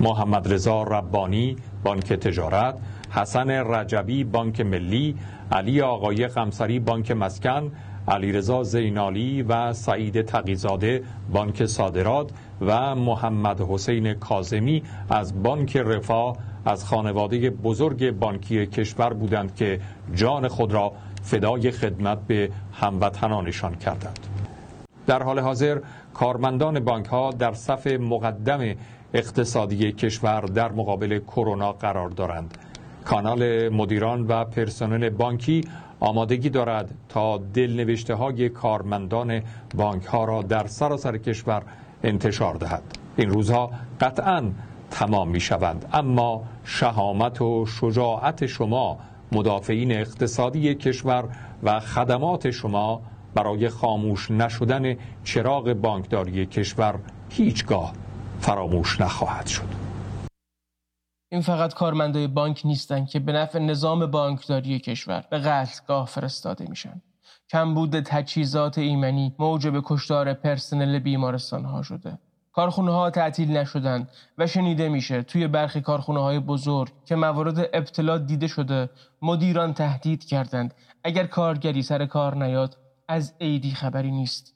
محمد 0.00 0.52
رضا 0.52 0.82
ربانی 0.82 1.56
بانک 1.84 2.12
تجارت، 2.12 2.78
حسن 3.14 3.50
رجبی 3.50 4.24
بانک 4.24 4.60
ملی، 4.60 5.16
علی 5.52 5.80
آقای 5.80 6.26
قمسری 6.26 6.78
بانک 6.78 7.10
مسکن، 7.10 7.72
علیرضا 8.08 8.62
زینالی 8.62 9.42
و 9.42 9.72
سعید 9.72 10.22
تقیزاده 10.22 11.02
بانک 11.32 11.66
صادرات 11.66 12.30
و 12.60 12.94
محمد 12.94 13.60
حسین 13.60 14.14
کازمی 14.14 14.82
از 15.10 15.42
بانک 15.42 15.76
رفاه 15.76 16.36
از 16.64 16.84
خانواده 16.84 17.50
بزرگ 17.50 18.10
بانکی 18.10 18.66
کشور 18.66 19.12
بودند 19.12 19.54
که 19.54 19.80
جان 20.14 20.48
خود 20.48 20.72
را 20.72 20.92
فدای 21.22 21.70
خدمت 21.70 22.18
به 22.26 22.50
هموطنانشان 22.72 23.74
کردند. 23.74 24.18
در 25.06 25.22
حال 25.22 25.38
حاضر 25.38 25.80
کارمندان 26.14 26.80
بانک 26.80 27.06
ها 27.06 27.30
در 27.30 27.52
صف 27.52 27.86
مقدم 27.86 28.74
اقتصادی 29.14 29.92
کشور 29.92 30.40
در 30.40 30.72
مقابل 30.72 31.18
کرونا 31.18 31.72
قرار 31.72 32.10
دارند. 32.10 32.58
کانال 33.04 33.68
مدیران 33.68 34.26
و 34.26 34.44
پرسنل 34.44 35.08
بانکی 35.08 35.64
آمادگی 36.00 36.50
دارد 36.50 36.94
تا 37.08 37.38
دلنوشته 37.54 38.14
های 38.14 38.48
کارمندان 38.48 39.42
بانک 39.74 40.04
ها 40.04 40.24
را 40.24 40.42
در 40.42 40.66
سراسر 40.66 41.18
کشور 41.18 41.62
انتشار 42.02 42.54
دهد. 42.54 42.82
این 43.16 43.30
روزها 43.30 43.70
قطعا 44.00 44.50
تمام 44.90 45.28
می 45.28 45.40
شوند 45.40 45.88
اما 45.92 46.42
شهامت 46.64 47.40
و 47.42 47.66
شجاعت 47.66 48.46
شما 48.46 48.98
مدافعین 49.32 49.92
اقتصادی 49.92 50.74
کشور 50.74 51.24
و 51.62 51.80
خدمات 51.80 52.50
شما 52.50 53.00
برای 53.34 53.68
خاموش 53.68 54.30
نشدن 54.30 54.96
چراغ 55.24 55.72
بانکداری 55.72 56.46
کشور 56.46 56.94
هیچگاه 57.30 57.92
فراموش 58.40 59.00
نخواهد 59.00 59.46
شد. 59.46 59.93
این 61.34 61.42
فقط 61.42 61.74
کارمندای 61.74 62.26
بانک 62.26 62.62
نیستن 62.64 63.04
که 63.04 63.18
به 63.18 63.32
نفع 63.32 63.58
نظام 63.58 64.06
بانکداری 64.06 64.78
کشور 64.78 65.24
به 65.30 65.38
قتلگاه 65.38 66.06
فرستاده 66.06 66.66
میشن. 66.68 67.02
کمبود 67.50 68.00
تجهیزات 68.00 68.78
ایمنی 68.78 69.34
موجب 69.38 69.80
کشتار 69.84 70.34
پرسنل 70.34 70.98
بیمارستان 70.98 71.64
ها 71.64 71.82
شده. 71.82 72.18
کارخونه 72.52 72.92
ها 72.92 73.10
تعطیل 73.10 73.56
نشدن 73.56 74.08
و 74.38 74.46
شنیده 74.46 74.88
میشه 74.88 75.22
توی 75.22 75.46
برخی 75.46 75.80
کارخونه 75.80 76.20
های 76.20 76.38
بزرگ 76.38 76.92
که 77.04 77.16
موارد 77.16 77.58
ابتلا 77.72 78.18
دیده 78.18 78.46
شده 78.46 78.90
مدیران 79.22 79.74
تهدید 79.74 80.24
کردند. 80.24 80.74
اگر 81.04 81.26
کارگری 81.26 81.82
سر 81.82 82.06
کار 82.06 82.36
نیاد 82.36 82.76
از 83.08 83.34
عیدی 83.40 83.70
خبری 83.70 84.10
نیست. 84.10 84.54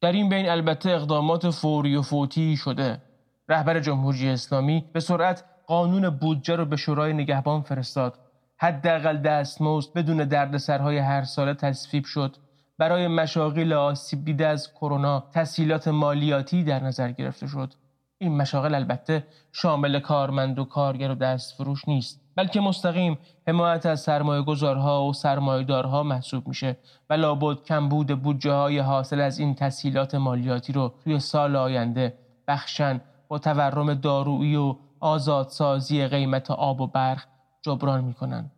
در 0.00 0.12
این 0.12 0.28
بین 0.28 0.48
البته 0.48 0.90
اقدامات 0.90 1.50
فوری 1.50 1.96
و 1.96 2.02
فوتی 2.02 2.56
شده. 2.56 3.02
رهبر 3.48 3.80
جمهوری 3.80 4.28
اسلامی 4.28 4.84
به 4.92 5.00
سرعت 5.00 5.44
قانون 5.70 6.10
بودجه 6.10 6.56
رو 6.56 6.64
به 6.64 6.76
شورای 6.76 7.12
نگهبان 7.12 7.62
فرستاد. 7.62 8.18
حداقل 8.56 9.16
دستمزد 9.16 9.92
بدون 9.92 10.16
دردسرهای 10.16 10.98
هر 10.98 11.24
ساله 11.24 11.54
تصویب 11.54 12.04
شد. 12.04 12.36
برای 12.78 13.08
مشاغل 13.08 13.72
آسیب 13.72 14.24
دیده 14.24 14.46
از 14.46 14.72
کرونا 14.74 15.24
تسهیلات 15.32 15.88
مالیاتی 15.88 16.64
در 16.64 16.82
نظر 16.82 17.10
گرفته 17.10 17.46
شد. 17.46 17.74
این 18.18 18.36
مشاغل 18.36 18.74
البته 18.74 19.26
شامل 19.52 20.00
کارمند 20.00 20.58
و 20.58 20.64
کارگر 20.64 21.10
و 21.10 21.14
دستفروش 21.14 21.88
نیست 21.88 22.20
بلکه 22.36 22.60
مستقیم 22.60 23.18
حمایت 23.46 23.86
از 23.86 24.00
سرمایه 24.00 24.42
گذارها 24.42 25.04
و 25.04 25.12
سرمایهدارها 25.12 26.02
محسوب 26.02 26.48
میشه 26.48 26.76
و 27.10 27.14
لابد 27.14 27.62
کمبود 27.62 28.22
بودجه 28.22 28.52
های 28.52 28.78
حاصل 28.78 29.20
از 29.20 29.38
این 29.38 29.54
تسهیلات 29.54 30.14
مالیاتی 30.14 30.72
رو 30.72 30.94
توی 31.04 31.18
سال 31.18 31.56
آینده 31.56 32.14
بخشن 32.48 33.00
با 33.28 33.38
تورم 33.38 33.94
دارویی 33.94 34.56
و 34.56 34.76
آزادسازی 35.00 36.06
قیمت 36.06 36.50
آب 36.50 36.80
و 36.80 36.86
برق 36.86 37.24
جبران 37.62 38.04
می‌کنن. 38.04 38.50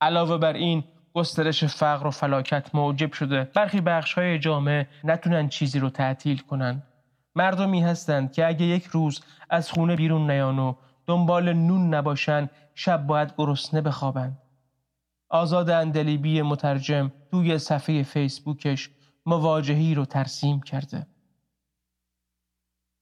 علاوه 0.00 0.38
بر 0.38 0.52
این 0.52 0.84
گسترش 1.14 1.64
فقر 1.64 2.06
و 2.06 2.10
فلاکت 2.10 2.74
موجب 2.74 3.12
شده 3.12 3.50
برخی 3.54 3.80
بخش 3.80 4.14
های 4.14 4.38
جامعه 4.38 4.88
نتونن 5.04 5.48
چیزی 5.48 5.78
رو 5.78 5.90
تعطیل 5.90 6.38
کنن. 6.38 6.82
مردمی 7.34 7.82
هستند 7.82 8.32
که 8.32 8.46
اگه 8.46 8.66
یک 8.66 8.84
روز 8.84 9.20
از 9.50 9.70
خونه 9.70 9.96
بیرون 9.96 10.30
نیان 10.30 10.58
و 10.58 10.74
دنبال 11.06 11.52
نون 11.52 11.94
نباشن 11.94 12.50
شب 12.74 13.06
باید 13.06 13.34
گرسنه 13.38 13.80
بخوابند 13.80 14.42
آزاد 15.30 15.70
اندلیبی 15.70 16.42
مترجم 16.42 17.12
توی 17.30 17.58
صفحه 17.58 18.02
فیسبوکش 18.02 18.90
مواجهی 19.26 19.94
رو 19.94 20.04
ترسیم 20.04 20.60
کرده. 20.60 21.06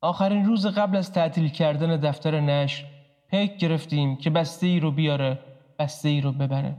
آخرین 0.05 0.45
روز 0.47 0.67
قبل 0.79 0.97
از 0.97 1.13
تعطیل 1.13 1.49
کردن 1.49 2.01
دفتر 2.01 2.41
نشر 2.41 2.85
پیک 3.31 3.57
گرفتیم 3.57 4.17
که 4.17 4.31
بسته 4.31 4.67
ای 4.67 4.81
رو 4.81 4.91
بیاره 4.91 5.39
بسته 5.79 6.09
ای 6.09 6.21
رو 6.21 6.33
ببره. 6.33 6.75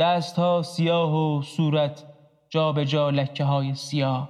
دست 0.00 0.38
ها 0.38 0.62
سیاه 0.62 1.16
و 1.16 1.42
صورت 1.42 2.04
جا 2.48 2.72
به 2.72 2.84
جا 2.84 3.10
لکه 3.10 3.44
های 3.44 3.74
سیاه. 3.74 4.28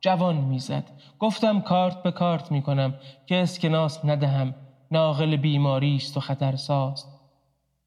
جوان 0.00 0.36
می‌زد. 0.36 0.84
گفتم 1.18 1.60
کارت 1.60 2.02
به 2.02 2.10
کارت 2.10 2.52
می‌کنم 2.52 2.94
که 3.26 3.34
اسکناس 3.34 4.04
ندهم. 4.04 4.54
ناقل 4.90 5.36
بیماری 5.36 5.96
است 5.96 6.16
و 6.16 6.20
خطرساز. 6.20 7.04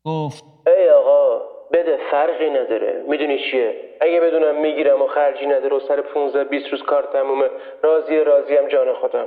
گفت 0.05 0.43
ای 0.67 0.89
آقا 0.89 1.41
بده 1.73 1.97
فرقی 2.11 2.49
نداره. 2.49 3.03
می‌دونی 3.09 3.37
چیه؟ 3.51 3.73
اگه 4.01 4.19
بدونم 4.19 4.61
می‌گیرم 4.61 5.01
و 5.01 5.07
خرجی 5.07 5.45
نداره 5.45 5.75
و 5.75 5.79
سر 5.87 6.01
15 6.01 6.43
20 6.43 6.67
روز 6.71 6.81
کار 6.81 7.09
تمومه 7.13 7.45
راضی 7.83 8.15
راضیم 8.17 8.67
جان 8.71 8.87
خودم. 9.01 9.25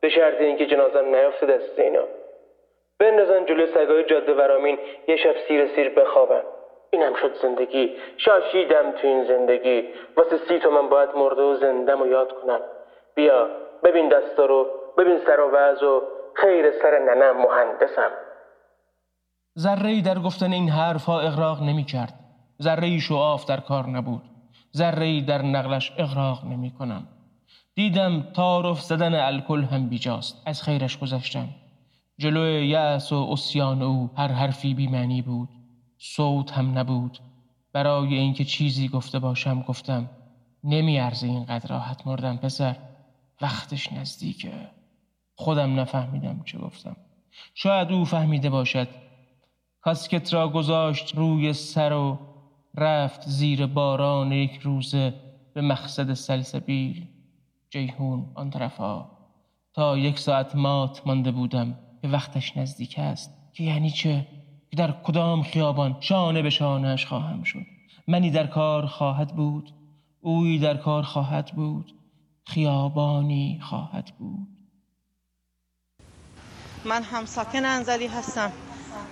به 0.00 0.08
شرط 0.08 0.40
اینکه 0.40 0.66
جنازم 0.66 1.04
نیافته 1.04 1.46
دست 1.46 1.78
اینا. 1.78 2.04
بندازن 2.98 3.46
جلو 3.46 3.66
سگای 3.66 4.04
جاده 4.04 4.34
ورامین 4.34 4.78
یه 5.08 5.16
شب 5.16 5.34
سیر 5.48 5.66
سیر 5.76 5.88
بخوابن. 5.88 6.42
اینم 6.90 7.14
شد 7.14 7.34
زندگی. 7.42 7.96
شاشیدم 8.16 8.92
تو 8.92 9.06
این 9.06 9.24
زندگی. 9.24 9.88
واسه 10.16 10.36
سی 10.48 10.68
من 10.68 10.88
باید 10.88 11.08
مرده 11.14 11.42
و 11.42 11.54
زندم 11.54 12.02
و 12.02 12.06
یاد 12.06 12.32
کنم. 12.32 12.60
بیا 13.14 13.48
ببین 13.84 14.08
دستا 14.08 14.46
رو 14.46 14.66
ببین 14.98 15.18
سر 15.26 15.40
و 15.40 15.50
وز 15.50 15.82
و 15.82 16.02
خیر 16.34 16.70
سر 16.82 16.98
ننم 16.98 17.36
مهندسم. 17.36 18.10
ذره 19.58 20.02
در 20.06 20.18
گفتن 20.26 20.52
این 20.52 20.68
حرفها 20.68 21.20
اغراق 21.20 21.62
نمی 21.62 21.84
کرد 21.84 22.14
ذره 22.62 22.98
شعاف 22.98 23.44
در 23.48 23.60
کار 23.68 23.84
نبود. 23.86 24.22
ذره 24.76 25.20
در 25.28 25.42
نقلش 25.42 25.92
اغراق 25.98 26.38
نمی 26.44 26.72
کنم 26.78 27.17
دیدم 27.78 28.22
تعارف 28.22 28.80
زدن 28.80 29.14
الکل 29.14 29.64
هم 29.64 29.88
بیجاست. 29.88 30.42
از 30.46 30.62
خیرش 30.62 30.98
گذشتم. 30.98 31.48
جلو 32.18 32.62
یأس 32.62 33.12
و 33.12 33.28
اسیان 33.30 33.82
او 33.82 34.10
هر 34.16 34.32
حرفی 34.32 34.74
بیمعنی 34.74 35.22
بود. 35.22 35.48
صوت 35.98 36.52
هم 36.52 36.78
نبود. 36.78 37.18
برای 37.72 38.14
اینکه 38.14 38.44
چیزی 38.44 38.88
گفته 38.88 39.18
باشم 39.18 39.62
گفتم 39.62 40.10
نمیارزه 40.64 41.26
اینقدر 41.26 41.68
راحت 41.68 42.06
مردم 42.06 42.36
پسر. 42.36 42.76
وقتش 43.40 43.92
نزدیکه. 43.92 44.52
خودم 45.34 45.80
نفهمیدم 45.80 46.42
چه 46.44 46.58
گفتم. 46.58 46.96
شاید 47.54 47.92
او 47.92 48.04
فهمیده 48.04 48.50
باشد. 48.50 48.88
کاسکت 49.80 50.34
را 50.34 50.48
گذاشت 50.48 51.14
روی 51.14 51.52
سر 51.52 51.92
و 51.92 52.18
رفت 52.74 53.28
زیر 53.28 53.66
باران 53.66 54.32
یک 54.32 54.56
روزه 54.56 55.14
به 55.54 55.60
مقصد 55.60 56.12
سلسبیل. 56.12 57.17
جیهون 57.70 58.32
آن 58.34 58.50
طرفا. 58.50 59.10
تا 59.74 59.98
یک 59.98 60.18
ساعت 60.18 60.56
مات 60.56 61.06
مانده 61.06 61.30
بودم. 61.30 61.78
که 62.02 62.08
وقتش 62.08 62.56
نزدیک 62.56 62.98
است. 62.98 63.30
که 63.52 63.64
یعنی 63.64 63.90
چه؟ 63.90 64.26
که 64.70 64.76
در 64.76 64.92
کدام 65.02 65.42
خیابان 65.42 65.96
شانه 66.00 66.42
به 66.42 66.50
شانهش 66.50 67.06
خواهم 67.06 67.42
شد. 67.42 67.66
منی 68.08 68.30
در 68.30 68.46
کار 68.46 68.86
خواهد 68.86 69.36
بود. 69.36 69.70
اوی 70.20 70.58
در 70.58 70.76
کار 70.76 71.02
خواهد 71.02 71.52
بود. 71.56 71.94
خیابانی 72.46 73.60
خواهد 73.62 74.12
بود. 74.18 74.48
من 76.84 77.02
هم 77.02 77.24
ساکن 77.24 77.64
انزلی 77.64 78.06
هستم. 78.06 78.52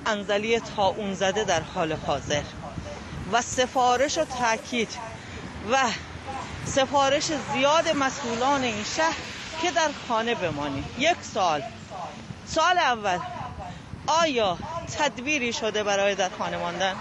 انزلی 0.06 0.60
تا 0.60 0.86
اون 0.86 1.14
زده 1.14 1.44
در 1.44 1.62
حال 1.62 1.92
حاضر. 1.92 2.42
و 3.32 3.42
سفارش 3.42 4.18
و 4.18 4.24
تاکید 4.24 4.88
و 5.72 5.76
سفارش 6.66 7.24
زیاد 7.52 7.88
مسئولان 7.88 8.62
این 8.62 8.84
شهر 8.96 9.16
که 9.62 9.70
در 9.70 9.90
خانه 10.08 10.34
بمانیم. 10.34 10.84
یک 10.98 11.16
سال 11.34 11.62
سال 12.46 12.78
اول. 12.78 13.18
آیا 14.06 14.58
تدبیری 14.98 15.52
شده 15.52 15.82
برای 15.82 16.14
در 16.14 16.30
خانه 16.38 16.56
ماندن؟ 16.56 16.94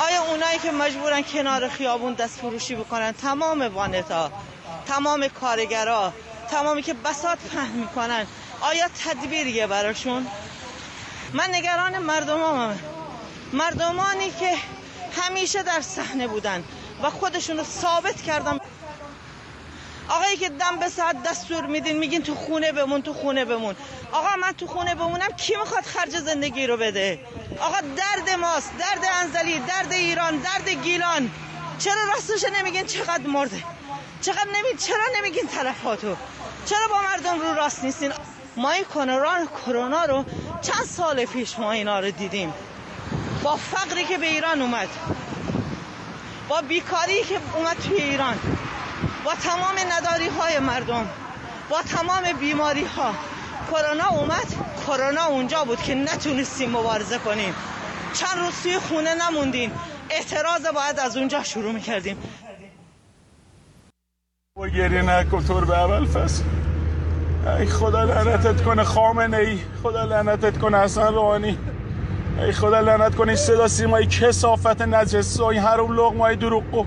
آیا 0.00 0.22
اونایی 0.22 0.58
که 0.58 0.70
مجبورن 0.70 1.22
کنار 1.22 1.68
خیابون 1.68 2.14
دست 2.14 2.38
فروشی 2.38 2.74
بکنن؟ 2.74 3.12
تمام 3.12 3.62
وانتا 3.62 4.30
تمام 4.86 5.28
کارگرا 5.28 6.12
تمامی 6.50 6.82
که 6.82 6.94
بسات 6.94 7.38
فهم 7.38 7.70
می‌کنن 7.70 8.26
آیا 8.60 8.88
تدبیریه 9.04 9.66
براشون؟ 9.66 10.26
من 11.32 11.54
نگران 11.54 11.98
مردمامم. 11.98 12.78
مردمانی 13.52 14.30
که 14.30 14.56
همیشه 15.22 15.62
در 15.62 15.80
صحنه 15.80 16.26
بودن. 16.28 16.64
و 17.02 17.10
خودشون 17.10 17.56
رو 17.56 17.64
ثابت 17.64 18.22
کردن 18.22 18.58
آقایی 20.08 20.36
که 20.36 20.48
دم 20.48 20.78
به 20.80 20.88
ساعت 20.88 21.22
دستور 21.22 21.66
میدین 21.66 21.98
میگین 21.98 22.22
تو 22.22 22.34
خونه 22.34 22.72
بمون 22.72 23.02
تو 23.02 23.12
خونه 23.12 23.44
بمون. 23.44 23.76
آقا 24.12 24.36
من 24.36 24.52
تو 24.52 24.66
خونه 24.66 24.94
بمونم 24.94 25.28
کی 25.36 25.56
می‌خواد 25.56 25.84
خرج 25.84 26.18
زندگی 26.18 26.66
رو 26.66 26.76
بده؟ 26.76 27.18
آقا 27.60 27.80
درد 27.80 28.30
ماست 28.40 28.70
درد 28.78 29.10
انزلی 29.22 29.58
درد 29.58 29.92
ایران 29.92 30.36
درد 30.36 30.68
گیلان. 30.68 31.30
چرا 31.78 32.04
راستش 32.14 32.44
نمیگین 32.58 32.86
چقدر 32.86 33.26
مرده؟ 33.26 33.64
چقدر 34.20 34.46
نمی 34.54 34.78
چرا 34.78 35.04
نمیگین 35.18 35.46
تلفاتو 35.46 36.16
چرا 36.66 36.88
با 36.90 37.00
مردم 37.02 37.40
رو 37.40 37.54
راست 37.54 37.84
نیستین؟ 37.84 38.12
ما 38.56 38.70
این 38.70 38.84
کرونا 39.64 40.04
رو 40.04 40.24
چند 40.62 40.86
سال 40.86 41.24
پیش 41.24 41.58
ما 41.58 41.72
اینا 41.72 42.00
رو 42.00 42.10
دیدیم. 42.10 42.54
با 43.42 43.56
فقری 43.56 44.04
که 44.04 44.18
به 44.18 44.26
ایران 44.26 44.62
اومد. 44.62 44.88
با 46.48 46.60
بیکاری 46.60 47.22
که 47.22 47.38
اومد 47.54 47.76
توی 47.76 47.96
ایران 47.96 48.38
با 49.24 49.34
تمام 49.34 49.74
نداری 49.92 50.28
های 50.28 50.58
مردم 50.58 51.08
با 51.70 51.82
تمام 51.82 52.32
بیماری 52.40 52.84
ها 52.84 53.14
کرونا 53.70 54.08
اومد 54.08 54.46
کرونا 54.86 55.24
اونجا 55.26 55.64
بود 55.64 55.82
که 55.82 55.94
نتونستیم 55.94 56.70
مبارزه 56.70 57.18
کنیم. 57.18 57.54
چند 58.12 58.38
روز 58.38 58.62
توی 58.62 58.78
خونه 58.78 59.14
نموندیم. 59.14 59.70
اعتراض 60.10 60.66
باید 60.66 60.98
از 60.98 61.16
اونجا 61.16 61.42
شروع 61.42 61.72
می‌کردیم. 61.72 62.16
و 64.58 64.68
گریه 64.68 65.02
نکن 65.02 65.44
طور 65.44 65.64
به 65.64 65.78
اول 65.78 66.06
فصل. 66.06 66.42
ای 67.58 67.66
خدا 67.66 68.04
لعنتت 68.04 68.62
کنه 68.62 68.84
خامنه 68.84 69.36
ای. 69.36 69.58
خدا 69.82 70.04
لعنتت 70.04 70.58
کنه 70.58 70.78
حسن 70.78 71.14
روحانی. 71.14 71.58
ای 72.38 72.52
خدا 72.52 72.80
لعنت 72.80 73.14
کنه 73.14 73.34
صدا 73.34 73.68
سیمای 73.68 74.06
کسافت 74.06 74.82
نجس 74.82 75.40
و 75.40 75.44
این 75.44 75.62
هر 75.62 75.80
اون 75.80 75.96
لغمای 75.96 76.36
دروغ 76.36 76.86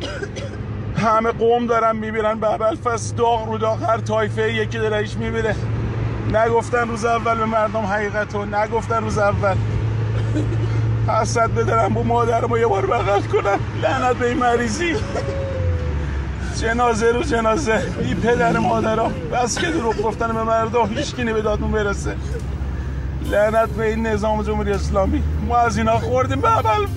همه 0.97 1.31
قوم 1.31 1.67
دارن 1.67 1.95
میبیرن 1.95 2.39
به 2.39 2.75
فصل 2.83 3.15
داغ 3.15 3.47
رو 3.47 3.57
داغ 3.57 3.83
هر 3.83 3.97
تایفه 3.97 4.53
یکی 4.53 4.77
داره 4.77 4.97
ایش 4.97 5.17
میبیره 5.17 5.55
نگفتن 6.33 6.87
روز 6.87 7.05
اول 7.05 7.37
به 7.37 7.45
مردم 7.45 7.79
حقیقتو 7.79 8.45
نگفتن 8.45 9.03
روز 9.03 9.17
اول. 9.17 9.55
حسد 11.07 11.51
بدارم 11.51 11.93
با 11.93 12.03
مادرمو 12.03 12.57
یه 12.57 12.67
بار 12.67 12.85
بغل 12.85 13.21
کنم 13.21 13.59
لعنت 13.83 14.15
به 14.15 14.27
این 14.27 14.37
مریضی. 14.37 14.95
جنازه 16.61 17.11
رو 17.11 17.23
جنازه. 17.23 17.77
بی 17.77 18.15
پدر 18.15 18.57
مادرها 18.57 19.11
بس 19.33 19.59
که 19.59 19.67
دروغ 19.67 20.01
گفتن 20.01 20.27
به 20.27 20.43
مردم. 20.43 20.85
هیچ 20.85 21.15
به 21.15 21.41
دادمون 21.41 21.71
برسه. 21.71 22.15
لعنت 23.31 23.69
به 23.69 23.85
این 23.85 24.07
نظام 24.07 24.43
جمهوری 24.43 24.71
اسلامی. 24.71 25.23
ما 25.47 25.57
از 25.57 25.77
اینا 25.77 25.99
خوردیم. 25.99 26.41
به 26.41 26.57
اول 26.57 26.87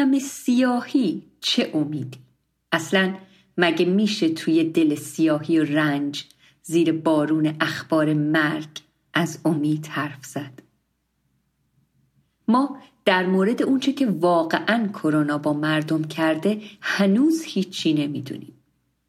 همه 0.00 0.18
سیاهی 0.18 1.22
چه 1.40 1.70
امیدی؟ 1.74 2.18
اصلا 2.72 3.14
مگه 3.56 3.84
میشه 3.84 4.28
توی 4.28 4.64
دل 4.64 4.94
سیاهی 4.94 5.58
و 5.58 5.64
رنج 5.64 6.24
زیر 6.62 6.92
بارون 6.92 7.56
اخبار 7.60 8.14
مرگ 8.14 8.68
از 9.14 9.38
امید 9.44 9.86
حرف 9.86 10.26
زد؟ 10.26 10.62
ما 12.48 12.78
در 13.04 13.26
مورد 13.26 13.62
اونچه 13.62 13.92
که 13.92 14.06
واقعا 14.06 14.88
کرونا 14.88 15.38
با 15.38 15.52
مردم 15.52 16.04
کرده 16.04 16.60
هنوز 16.80 17.42
هیچی 17.44 17.94
نمی‌دونیم. 17.94 18.52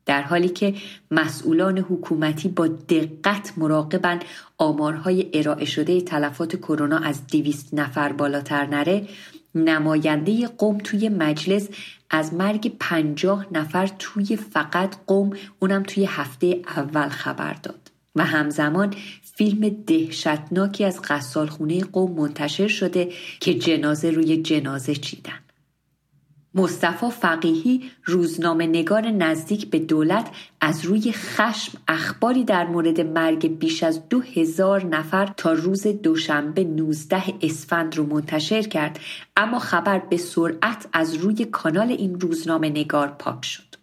در 0.06 0.22
حالی 0.22 0.50
که 0.50 0.76
مسئولان 1.12 1.78
حکومتی 1.78 2.50
با 2.50 2.68
دقت 2.68 3.54
مراقبن 3.58 4.20
آمارهای 4.58 5.30
ارائه 5.34 5.66
شده 5.66 6.02
تلفات 6.02 6.56
کرونا 6.56 6.98
از 6.98 7.28
دویست 7.28 7.74
نفر 7.74 8.12
بالاتر 8.12 8.66
نره 8.66 9.08
نماینده 9.56 10.48
قوم 10.48 10.78
توی 10.78 11.10
مجلس 11.10 11.70
از 12.10 12.34
مرگ 12.34 12.74
پنجاه 12.80 13.46
نفر 13.52 13.88
توی 14.00 14.36
فقط 14.36 14.96
قوم 15.08 15.34
اونم 15.60 15.84
توی 15.84 16.06
هفته 16.06 16.62
اول 16.68 17.10
خبر 17.10 17.54
داد 17.54 17.92
و 18.16 18.26
همزمان 18.26 18.94
فیلم 19.36 19.70
دهشتناکی 19.88 20.86
از 20.86 21.00
خونه 21.50 21.84
قوم 21.84 22.12
منتشر 22.12 22.68
شده 22.68 23.10
که 23.40 23.54
جنازه 23.54 24.12
روی 24.12 24.42
جنازه 24.42 24.96
چیدن. 24.96 25.40
مصطفی 26.56 27.10
فقیهی 27.10 27.92
روزنامه 28.06 28.68
نگار 28.68 29.10
نزدیک 29.10 29.70
به 29.70 29.80
دولت 29.80 30.30
از 30.62 30.86
روی 30.86 31.12
خشم 31.12 31.78
اخباری 31.88 32.44
در 32.44 32.68
مورد 32.68 33.02
مرگ 33.02 33.60
بیش 33.60 33.84
از 33.84 34.10
دو 34.10 34.22
هزار 34.22 34.86
نفر 34.86 35.26
تا 35.38 35.54
روز 35.54 35.88
دوشنبه 35.88 36.64
19 36.64 37.24
اسفند 37.42 37.98
رو 37.98 38.06
منتشر 38.06 38.62
کرد 38.62 39.00
اما 39.38 39.60
خبر 39.60 40.00
به 40.00 40.18
سرعت 40.18 40.88
از 40.94 41.16
روی 41.16 41.46
کانال 41.46 41.92
این 41.92 42.20
روزنامه 42.20 42.70
نگار 42.70 43.08
پاک 43.08 43.46
شد. 43.46 43.81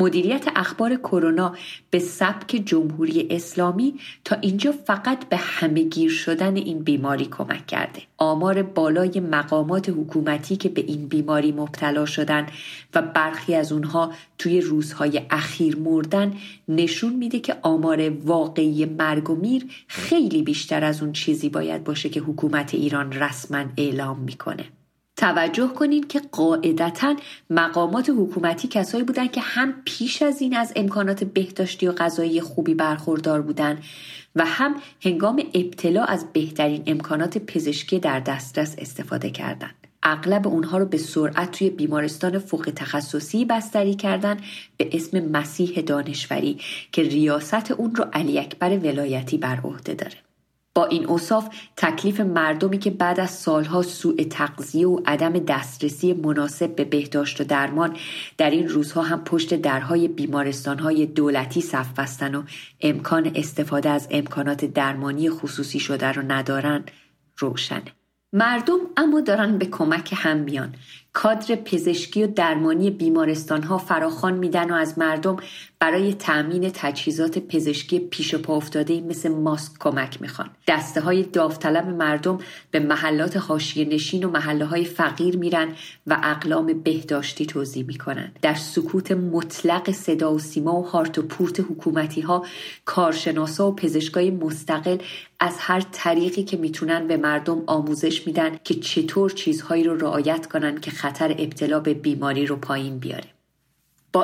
مدیریت 0.00 0.44
اخبار 0.56 0.96
کرونا 0.96 1.54
به 1.90 1.98
سبک 1.98 2.62
جمهوری 2.64 3.26
اسلامی 3.30 3.94
تا 4.24 4.36
اینجا 4.36 4.72
فقط 4.72 5.28
به 5.28 5.36
همهگیر 5.36 6.10
شدن 6.10 6.56
این 6.56 6.78
بیماری 6.78 7.24
کمک 7.24 7.66
کرده. 7.66 8.02
آمار 8.18 8.62
بالای 8.62 9.20
مقامات 9.20 9.88
حکومتی 9.88 10.56
که 10.56 10.68
به 10.68 10.80
این 10.80 11.08
بیماری 11.08 11.52
مبتلا 11.52 12.06
شدن 12.06 12.46
و 12.94 13.02
برخی 13.02 13.54
از 13.54 13.72
اونها 13.72 14.12
توی 14.38 14.60
روزهای 14.60 15.22
اخیر 15.30 15.76
مردن 15.76 16.32
نشون 16.68 17.12
میده 17.12 17.40
که 17.40 17.56
آمار 17.62 18.10
واقعی 18.10 18.84
مرگ 18.84 19.30
و 19.30 19.34
میر 19.34 19.66
خیلی 19.86 20.42
بیشتر 20.42 20.84
از 20.84 21.02
اون 21.02 21.12
چیزی 21.12 21.48
باید 21.48 21.84
باشه 21.84 22.08
که 22.08 22.20
حکومت 22.20 22.74
ایران 22.74 23.12
رسما 23.12 23.64
اعلام 23.76 24.18
می‌کنه. 24.18 24.64
توجه 25.18 25.68
کنین 25.68 26.06
که 26.08 26.20
قاعدتا 26.32 27.16
مقامات 27.50 28.10
حکومتی 28.10 28.68
کسایی 28.68 29.04
بودن 29.04 29.26
که 29.26 29.40
هم 29.40 29.74
پیش 29.84 30.22
از 30.22 30.42
این 30.42 30.56
از 30.56 30.72
امکانات 30.76 31.24
بهداشتی 31.24 31.86
و 31.86 31.92
غذایی 31.92 32.40
خوبی 32.40 32.74
برخوردار 32.74 33.42
بودن 33.42 33.78
و 34.36 34.44
هم 34.46 34.74
هنگام 35.02 35.42
ابتلا 35.54 36.04
از 36.04 36.32
بهترین 36.32 36.82
امکانات 36.86 37.38
پزشکی 37.38 37.98
در 37.98 38.20
دسترس 38.20 38.74
استفاده 38.78 39.30
کردند. 39.30 39.74
اغلب 40.02 40.48
اونها 40.48 40.78
رو 40.78 40.86
به 40.86 40.98
سرعت 40.98 41.50
توی 41.50 41.70
بیمارستان 41.70 42.38
فوق 42.38 42.72
تخصصی 42.76 43.44
بستری 43.44 43.94
کردن 43.94 44.36
به 44.76 44.88
اسم 44.92 45.20
مسیح 45.20 45.80
دانشوری 45.80 46.58
که 46.92 47.02
ریاست 47.02 47.70
اون 47.70 47.94
رو 47.94 48.04
علی 48.12 48.38
اکبر 48.38 48.78
ولایتی 48.78 49.38
بر 49.38 49.60
عهده 49.64 49.94
داره. 49.94 50.27
با 50.78 50.86
این 50.86 51.06
اوصاف 51.06 51.48
تکلیف 51.76 52.20
مردمی 52.20 52.78
که 52.78 52.90
بعد 52.90 53.20
از 53.20 53.30
سالها 53.30 53.82
سوء 53.82 54.24
تغذیه 54.30 54.88
و 54.88 55.00
عدم 55.06 55.32
دسترسی 55.32 56.12
مناسب 56.12 56.76
به 56.76 56.84
بهداشت 56.84 57.40
و 57.40 57.44
درمان 57.44 57.96
در 58.36 58.50
این 58.50 58.68
روزها 58.68 59.02
هم 59.02 59.24
پشت 59.24 59.54
درهای 59.54 60.08
بیمارستانهای 60.08 61.06
دولتی 61.06 61.60
صف 61.60 61.92
بستن 61.98 62.34
و 62.34 62.42
امکان 62.80 63.32
استفاده 63.34 63.90
از 63.90 64.08
امکانات 64.10 64.64
درمانی 64.64 65.30
خصوصی 65.30 65.80
شده 65.80 66.12
رو 66.12 66.32
ندارن 66.32 66.84
روشنه 67.38 67.92
مردم 68.32 68.78
اما 68.96 69.20
دارن 69.20 69.58
به 69.58 69.66
کمک 69.66 70.14
هم 70.16 70.36
میان. 70.36 70.74
کادر 71.12 71.54
پزشکی 71.54 72.24
و 72.24 72.26
درمانی 72.26 72.90
بیمارستان 72.90 73.62
ها 73.62 73.78
فراخان 73.78 74.34
میدن 74.34 74.70
و 74.70 74.74
از 74.74 74.98
مردم 74.98 75.36
برای 75.80 76.14
تأمین 76.14 76.70
تجهیزات 76.74 77.38
پزشکی 77.38 77.98
پیش 77.98 78.34
پا 78.34 78.56
افتاده 78.56 79.00
مثل 79.00 79.28
ماسک 79.28 79.72
کمک 79.80 80.22
می‌خوان. 80.22 80.50
دسته 80.68 81.00
های 81.00 81.22
داوطلب 81.22 81.88
مردم 81.88 82.38
به 82.70 82.80
محلات 82.80 83.36
حاشیه 83.36 83.88
نشین 83.88 84.24
و 84.24 84.30
محله 84.30 84.64
های 84.64 84.84
فقیر 84.84 85.36
میرن 85.36 85.68
و 86.06 86.20
اقلام 86.22 86.66
بهداشتی 86.66 87.46
توضیح 87.46 87.84
می‌کنن. 87.86 88.32
در 88.42 88.54
سکوت 88.54 89.12
مطلق 89.12 89.90
صدا 89.90 90.34
و 90.34 90.38
سیما 90.38 90.80
و 90.80 90.86
هارت 90.86 91.18
و 91.18 91.22
پورت 91.22 91.60
حکومتی 91.60 92.20
ها 92.20 92.46
کارشناسا 92.84 93.68
و 93.68 93.74
پزشکای 93.74 94.30
مستقل 94.30 94.96
از 95.40 95.54
هر 95.58 95.80
طریقی 95.92 96.42
که 96.42 96.56
می‌تونن 96.56 97.06
به 97.06 97.16
مردم 97.16 97.62
آموزش 97.66 98.26
میدن 98.26 98.56
که 98.64 98.74
چطور 98.74 99.30
چیزهایی 99.30 99.84
رو 99.84 99.96
رعایت 99.96 100.46
کنن 100.46 100.80
که 100.80 100.90
خطر 100.90 101.30
ابتلا 101.38 101.80
به 101.80 101.94
بیماری 101.94 102.46
رو 102.46 102.56
پایین 102.56 102.98
بیاره. 102.98 103.37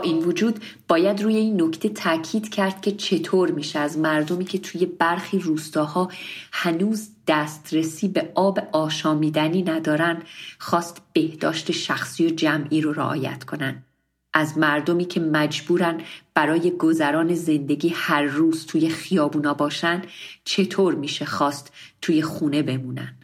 این 0.01 0.19
وجود 0.19 0.65
باید 0.89 1.23
روی 1.23 1.37
این 1.37 1.63
نکته 1.63 1.89
تاکید 1.89 2.49
کرد 2.49 2.81
که 2.81 2.93
چطور 2.93 3.51
میشه 3.51 3.79
از 3.79 3.99
مردمی 3.99 4.45
که 4.45 4.59
توی 4.59 4.87
برخی 4.87 5.39
روستاها 5.39 6.09
هنوز 6.53 7.09
دسترسی 7.29 8.09
به 8.09 8.33
آب 8.35 8.59
آشامیدنی 8.73 9.63
ندارن 9.63 10.23
خواست 10.59 11.03
بهداشت 11.13 11.73
شخصی 11.73 12.27
و 12.27 12.31
جمعی 12.31 12.81
رو 12.81 12.93
رعایت 12.93 13.45
کنن. 13.45 13.85
از 14.33 14.59
مردمی 14.59 15.05
که 15.05 15.21
مجبورن 15.21 16.01
برای 16.35 16.71
گذران 16.71 17.35
زندگی 17.35 17.89
هر 17.89 18.23
روز 18.23 18.67
توی 18.67 18.89
خیابونا 18.89 19.55
باشن 19.55 20.03
چطور 20.45 20.95
میشه 20.95 21.25
خواست 21.25 21.73
توی 22.03 22.23
خونه 22.23 22.63
بمونن؟ 22.63 23.17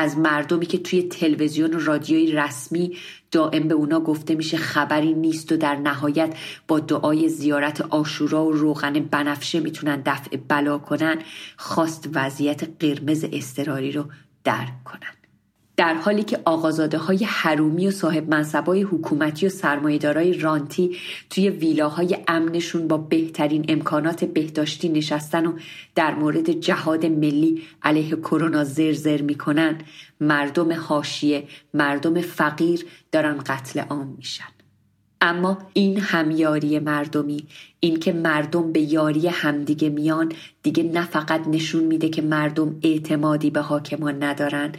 از 0.00 0.18
مردمی 0.18 0.66
که 0.66 0.78
توی 0.78 1.02
تلویزیون 1.02 1.74
و 1.74 1.78
رادیوی 1.78 2.32
رسمی 2.32 2.96
دائم 3.30 3.68
به 3.68 3.74
اونا 3.74 4.00
گفته 4.00 4.34
میشه 4.34 4.56
خبری 4.56 5.14
نیست 5.14 5.52
و 5.52 5.56
در 5.56 5.76
نهایت 5.76 6.34
با 6.68 6.80
دعای 6.80 7.28
زیارت 7.28 7.80
آشورا 7.80 8.44
و 8.44 8.52
روغن 8.52 8.92
بنفشه 8.92 9.60
می‌تونن 9.60 10.02
دفع 10.06 10.36
بلا 10.48 10.78
کنن 10.78 11.18
خواست 11.56 12.08
وضعیت 12.14 12.68
قرمز 12.80 13.24
استراری 13.32 13.92
رو 13.92 14.04
درک 14.44 14.84
کنن. 14.84 15.17
در 15.78 15.94
حالی 15.94 16.22
که 16.22 16.40
آقازاده 16.44 16.98
های 16.98 17.24
حرومی 17.24 17.88
و 17.88 17.90
صاحب 17.90 18.28
منصبای 18.28 18.82
حکومتی 18.82 19.46
و 19.46 19.48
سرمایهدارای 19.48 20.32
رانتی 20.32 20.96
توی 21.30 21.50
ویلاهای 21.50 22.18
امنشون 22.28 22.88
با 22.88 22.96
بهترین 22.96 23.64
امکانات 23.68 24.24
بهداشتی 24.24 24.88
نشستن 24.88 25.46
و 25.46 25.52
در 25.94 26.14
مورد 26.14 26.50
جهاد 26.50 27.06
ملی 27.06 27.62
علیه 27.82 28.16
کرونا 28.16 28.64
زرزر 28.64 29.22
می‌کنن 29.22 29.78
مردم 30.20 30.72
حاشیه 30.72 31.44
مردم 31.74 32.20
فقیر 32.20 32.86
دارن 33.12 33.38
قتل 33.38 33.80
عام 33.80 34.14
میشن. 34.16 34.57
اما 35.20 35.58
این 35.72 36.00
همیاری 36.00 36.78
مردمی 36.78 37.46
اینکه 37.80 38.12
مردم 38.12 38.72
به 38.72 38.80
یاری 38.80 39.28
همدیگه 39.28 39.88
میان 39.88 40.32
دیگه 40.62 40.82
نه 40.82 41.06
فقط 41.06 41.48
نشون 41.48 41.84
میده 41.84 42.08
که 42.08 42.22
مردم 42.22 42.78
اعتمادی 42.82 43.50
به 43.50 43.60
حاکمان 43.60 44.22
ندارن 44.22 44.72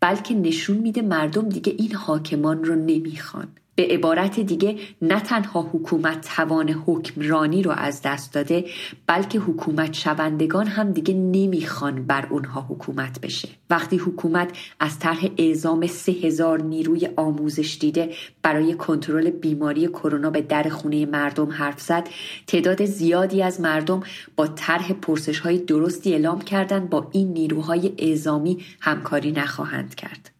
بلکه 0.00 0.34
نشون 0.34 0.76
میده 0.76 1.02
مردم 1.02 1.48
دیگه 1.48 1.74
این 1.78 1.94
حاکمان 1.94 2.64
رو 2.64 2.74
نمی‌خوان. 2.74 3.48
به 3.74 3.86
عبارت 3.90 4.40
دیگه 4.40 4.76
نه 5.02 5.20
تنها 5.20 5.70
حکومت 5.72 6.28
توان 6.36 6.70
حکمرانی 6.70 7.62
رو 7.62 7.70
از 7.70 8.02
دست 8.02 8.34
داده 8.34 8.64
بلکه 9.06 9.38
حکومت 9.38 9.92
شوندگان 9.92 10.66
هم 10.66 10.92
دیگه 10.92 11.14
نمی‌خوان 11.14 12.06
بر 12.06 12.26
اونها 12.30 12.60
حکومت 12.60 13.20
بشه. 13.20 13.48
وقتی 13.70 13.96
حکومت 13.96 14.50
از 14.80 14.98
طرح 14.98 15.26
اعزام 15.38 15.86
سه 15.86 16.12
هزار 16.12 16.62
نیروی 16.62 17.08
آموزش 17.16 17.78
دیده 17.80 18.10
برای 18.42 18.74
کنترل 18.74 19.30
بیماری 19.30 19.88
کرونا 19.88 20.30
به 20.30 20.40
در 20.40 20.68
خونه 20.68 21.06
مردم 21.06 21.50
حرف 21.50 21.80
زد 21.80 22.08
تعداد 22.46 22.84
زیادی 22.84 23.42
از 23.42 23.60
مردم 23.60 24.02
با 24.36 24.46
طرح 24.46 24.92
پرسش 24.92 25.38
های 25.38 25.58
درستی 25.58 26.12
اعلام 26.12 26.40
کردند 26.40 26.90
با 26.90 27.08
این 27.12 27.32
نیروهای 27.32 27.92
اعزامی 27.98 28.64
همکاری 28.80 29.32
نخواهند 29.32 29.94
کرد. 29.94 30.39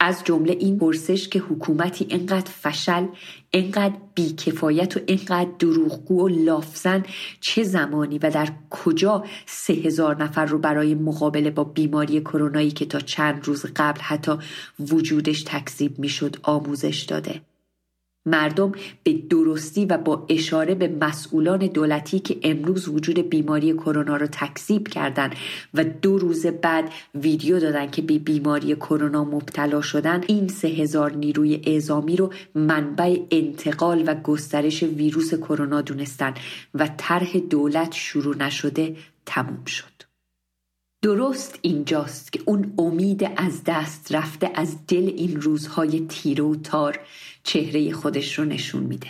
از 0.00 0.24
جمله 0.24 0.52
این 0.52 0.78
پرسش 0.78 1.28
که 1.28 1.38
حکومتی 1.38 2.06
انقدر 2.10 2.50
فشل 2.50 3.06
انقدر 3.52 3.94
بیکفایت 4.14 4.96
و 4.96 5.00
انقدر 5.08 5.50
دروغگو 5.58 6.24
و 6.24 6.28
لافزن 6.28 7.02
چه 7.40 7.62
زمانی 7.62 8.18
و 8.18 8.30
در 8.30 8.48
کجا 8.70 9.24
سه 9.46 9.72
هزار 9.72 10.22
نفر 10.22 10.44
رو 10.44 10.58
برای 10.58 10.94
مقابله 10.94 11.50
با 11.50 11.64
بیماری 11.64 12.20
کرونایی 12.20 12.70
که 12.70 12.86
تا 12.86 13.00
چند 13.00 13.44
روز 13.44 13.66
قبل 13.76 14.00
حتی 14.00 14.32
وجودش 14.80 15.42
تکذیب 15.42 15.98
می‌شد 15.98 16.36
آموزش 16.42 17.02
داده؟ 17.02 17.40
مردم 18.26 18.72
به 19.02 19.12
درستی 19.12 19.84
و 19.84 19.98
با 19.98 20.26
اشاره 20.28 20.74
به 20.74 20.88
مسئولان 21.00 21.58
دولتی 21.58 22.18
که 22.18 22.36
امروز 22.42 22.88
وجود 22.88 23.18
بیماری 23.18 23.72
کرونا 23.72 24.16
را 24.16 24.26
تکذیب 24.26 24.88
کردند 24.88 25.34
و 25.74 25.84
دو 25.84 26.18
روز 26.18 26.46
بعد 26.46 26.92
ویدیو 27.14 27.60
دادن 27.60 27.90
که 27.90 28.02
به 28.02 28.18
بیماری 28.18 28.74
کرونا 28.74 29.24
مبتلا 29.24 29.80
شدن 29.80 30.24
این 30.26 30.48
سه 30.48 30.68
هزار 30.68 31.12
نیروی 31.12 31.60
اعزامی 31.64 32.16
رو 32.16 32.32
منبع 32.54 33.16
انتقال 33.30 34.04
و 34.06 34.14
گسترش 34.14 34.82
ویروس 34.82 35.34
کرونا 35.34 35.80
دونستن 35.80 36.34
و 36.74 36.88
طرح 36.96 37.38
دولت 37.38 37.92
شروع 37.92 38.36
نشده 38.36 38.96
تموم 39.26 39.64
شد. 39.64 39.95
درست 41.06 41.58
اینجاست 41.62 42.32
که 42.32 42.40
اون 42.46 42.74
امید 42.78 43.30
از 43.36 43.62
دست 43.66 44.14
رفته 44.14 44.50
از 44.54 44.86
دل 44.88 45.12
این 45.16 45.40
روزهای 45.40 46.06
تیره 46.08 46.44
و 46.44 46.54
تار 46.54 47.00
چهره 47.42 47.92
خودش 47.92 48.38
رو 48.38 48.44
نشون 48.44 48.82
میده. 48.82 49.06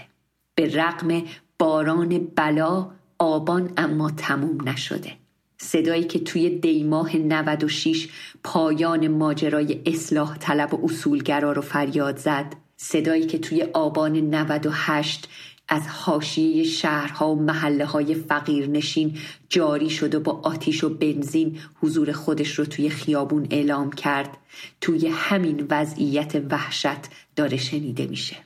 به 0.55 0.77
رغم 0.77 1.23
باران 1.59 2.19
بلا 2.37 2.91
آبان 3.19 3.73
اما 3.77 4.11
تموم 4.11 4.69
نشده. 4.69 5.13
صدایی 5.59 6.05
که 6.05 6.19
توی 6.19 6.51
دیماه 6.51 7.17
96 7.17 8.09
پایان 8.45 9.09
ماجرای 9.09 9.83
اصلاح 9.87 10.39
طلب 10.39 10.75
و 10.75 10.85
اصولگرا 10.85 11.53
رو 11.53 11.63
فریاد 11.63 12.17
زد. 12.17 12.57
صدایی 12.77 13.27
که 13.27 13.39
توی 13.39 13.63
آبان 13.63 14.17
98 14.17 15.29
از 15.69 15.89
حاشیه 15.89 16.65
شهرها 16.65 17.31
و 17.31 17.43
محله 17.43 17.85
های 17.85 18.15
فقیرنشین 18.15 19.19
جاری 19.49 19.91
شد 19.91 20.15
و 20.15 20.21
با 20.21 20.41
آتیش 20.45 20.85
و 20.85 20.89
بنزین 20.89 21.59
حضور 21.81 22.13
خودش 22.13 22.59
رو 22.59 22.65
توی 22.65 22.91
خیابون 22.91 23.47
اعلام 23.51 23.93
کرد. 23.93 24.37
توی 24.81 25.09
همین 25.09 25.67
وضعیت 25.71 26.43
وحشت 26.51 27.01
داره 27.37 27.57
شنیده 27.57 28.07
میشه. 28.07 28.37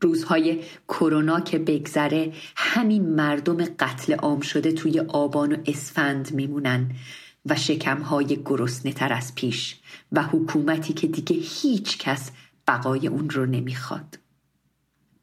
روزهای 0.00 0.60
کرونا 0.88 1.40
که 1.40 1.58
بگذره 1.58 2.32
همین 2.56 3.14
مردم 3.14 3.64
قتل 3.64 4.14
عام 4.14 4.40
شده 4.40 4.72
توی 4.72 5.00
آبان 5.00 5.52
و 5.52 5.56
اسفند 5.66 6.34
میمونن 6.34 6.90
و 7.46 7.56
شکمهای 7.56 8.38
گرسنه 8.44 8.92
تر 8.92 9.12
از 9.12 9.34
پیش 9.34 9.76
و 10.12 10.22
حکومتی 10.22 10.92
که 10.92 11.06
دیگه 11.06 11.36
هیچ 11.36 11.98
کس 11.98 12.30
بقای 12.68 13.08
اون 13.08 13.30
رو 13.30 13.46
نمی‌خواد. 13.46 14.18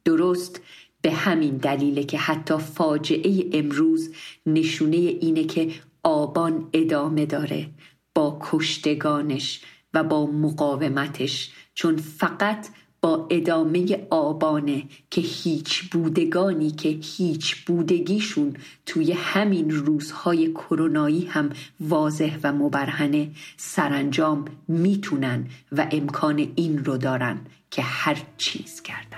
درست 0.04 0.60
به 1.02 1.12
همین 1.12 1.56
دلیله 1.56 2.04
که 2.04 2.18
حتی 2.18 2.58
فاجعه 2.58 3.44
امروز 3.52 4.14
نشونه 4.46 4.96
اینه 4.96 5.44
که 5.44 5.70
آبان 6.02 6.68
ادامه 6.72 7.26
داره 7.26 7.70
با 8.14 8.38
کشتگانش 8.42 9.60
و 9.94 10.04
با 10.04 10.26
مقاومتش 10.26 11.50
چون 11.74 11.96
فقط 11.96 12.68
با 13.02 13.26
ادامه 13.30 14.06
آبانه 14.10 14.82
که 15.10 15.20
هیچ 15.20 15.84
بودگانی 15.84 16.70
که 16.70 16.88
هیچ 16.88 17.64
بودگیشون 17.64 18.56
توی 18.86 19.12
همین 19.12 19.70
روزهای 19.70 20.52
کرونایی 20.52 21.26
هم 21.26 21.50
واضح 21.80 22.38
و 22.42 22.52
مبرهنه 22.52 23.30
سرانجام 23.56 24.44
می‌تونن 24.68 25.46
و 25.72 25.88
امکان 25.90 26.52
این 26.56 26.84
رو 26.84 26.96
دارن 26.96 27.40
که 27.70 27.82
هر 27.82 28.22
چیز 28.36 28.82
کردن 28.82 29.09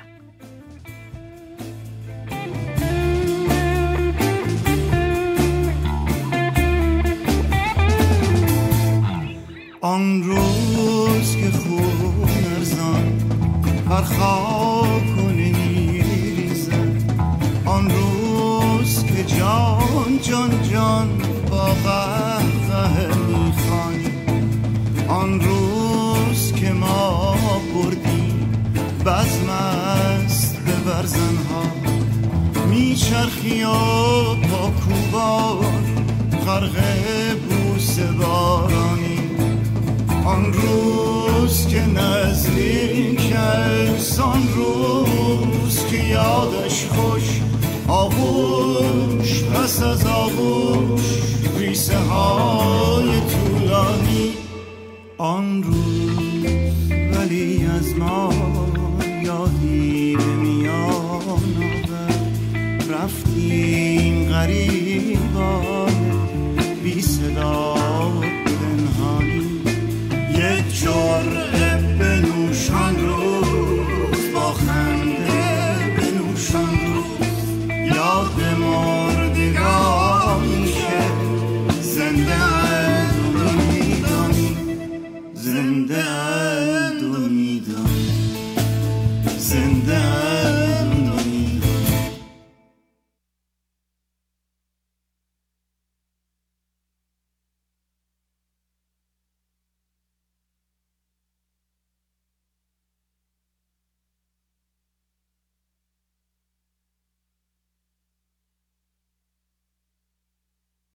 آن 9.84 10.22
روز 10.22 11.36
که 11.36 11.50
خون 11.50 12.28
ارزان 12.56 13.18
بر 13.88 14.02
خاک 14.02 15.18
و 15.18 15.30
آن 17.70 17.90
روز 17.90 19.04
که 19.04 19.24
جان 19.24 20.18
جان 20.22 20.62
جان 20.72 21.08
با 21.50 21.64
قهقه 21.64 23.06
می‌خوانی. 23.06 24.12
آن 25.08 25.40
روز 25.40 26.52
که 26.52 26.72
ما 26.72 27.36
بردیم 27.74 28.52
بزم 29.06 29.50
است 29.50 30.56
به 30.56 30.72
برزنها 30.72 31.62
میچرخی 32.68 33.62
و 33.62 33.72
با 34.34 34.72
کوبان 34.84 35.84
غرق 36.46 36.76
بوس 37.38 37.52
بارانی 37.52 37.61
روز 40.44 41.66
که 41.68 41.86
نزدیک 41.86 43.32
است 43.36 44.20
آن 44.20 44.48
روز 44.54 45.86
که 45.90 46.04
یادش 46.04 46.86
خوش 46.86 47.40
آغوش 47.88 49.44
پس 49.44 49.82
از 49.82 50.06
آغوش 50.06 51.02
ریسه 51.58 51.98
های 51.98 53.08
طولانی. 53.20 54.32
آن 55.18 55.62
روز 55.62 55.81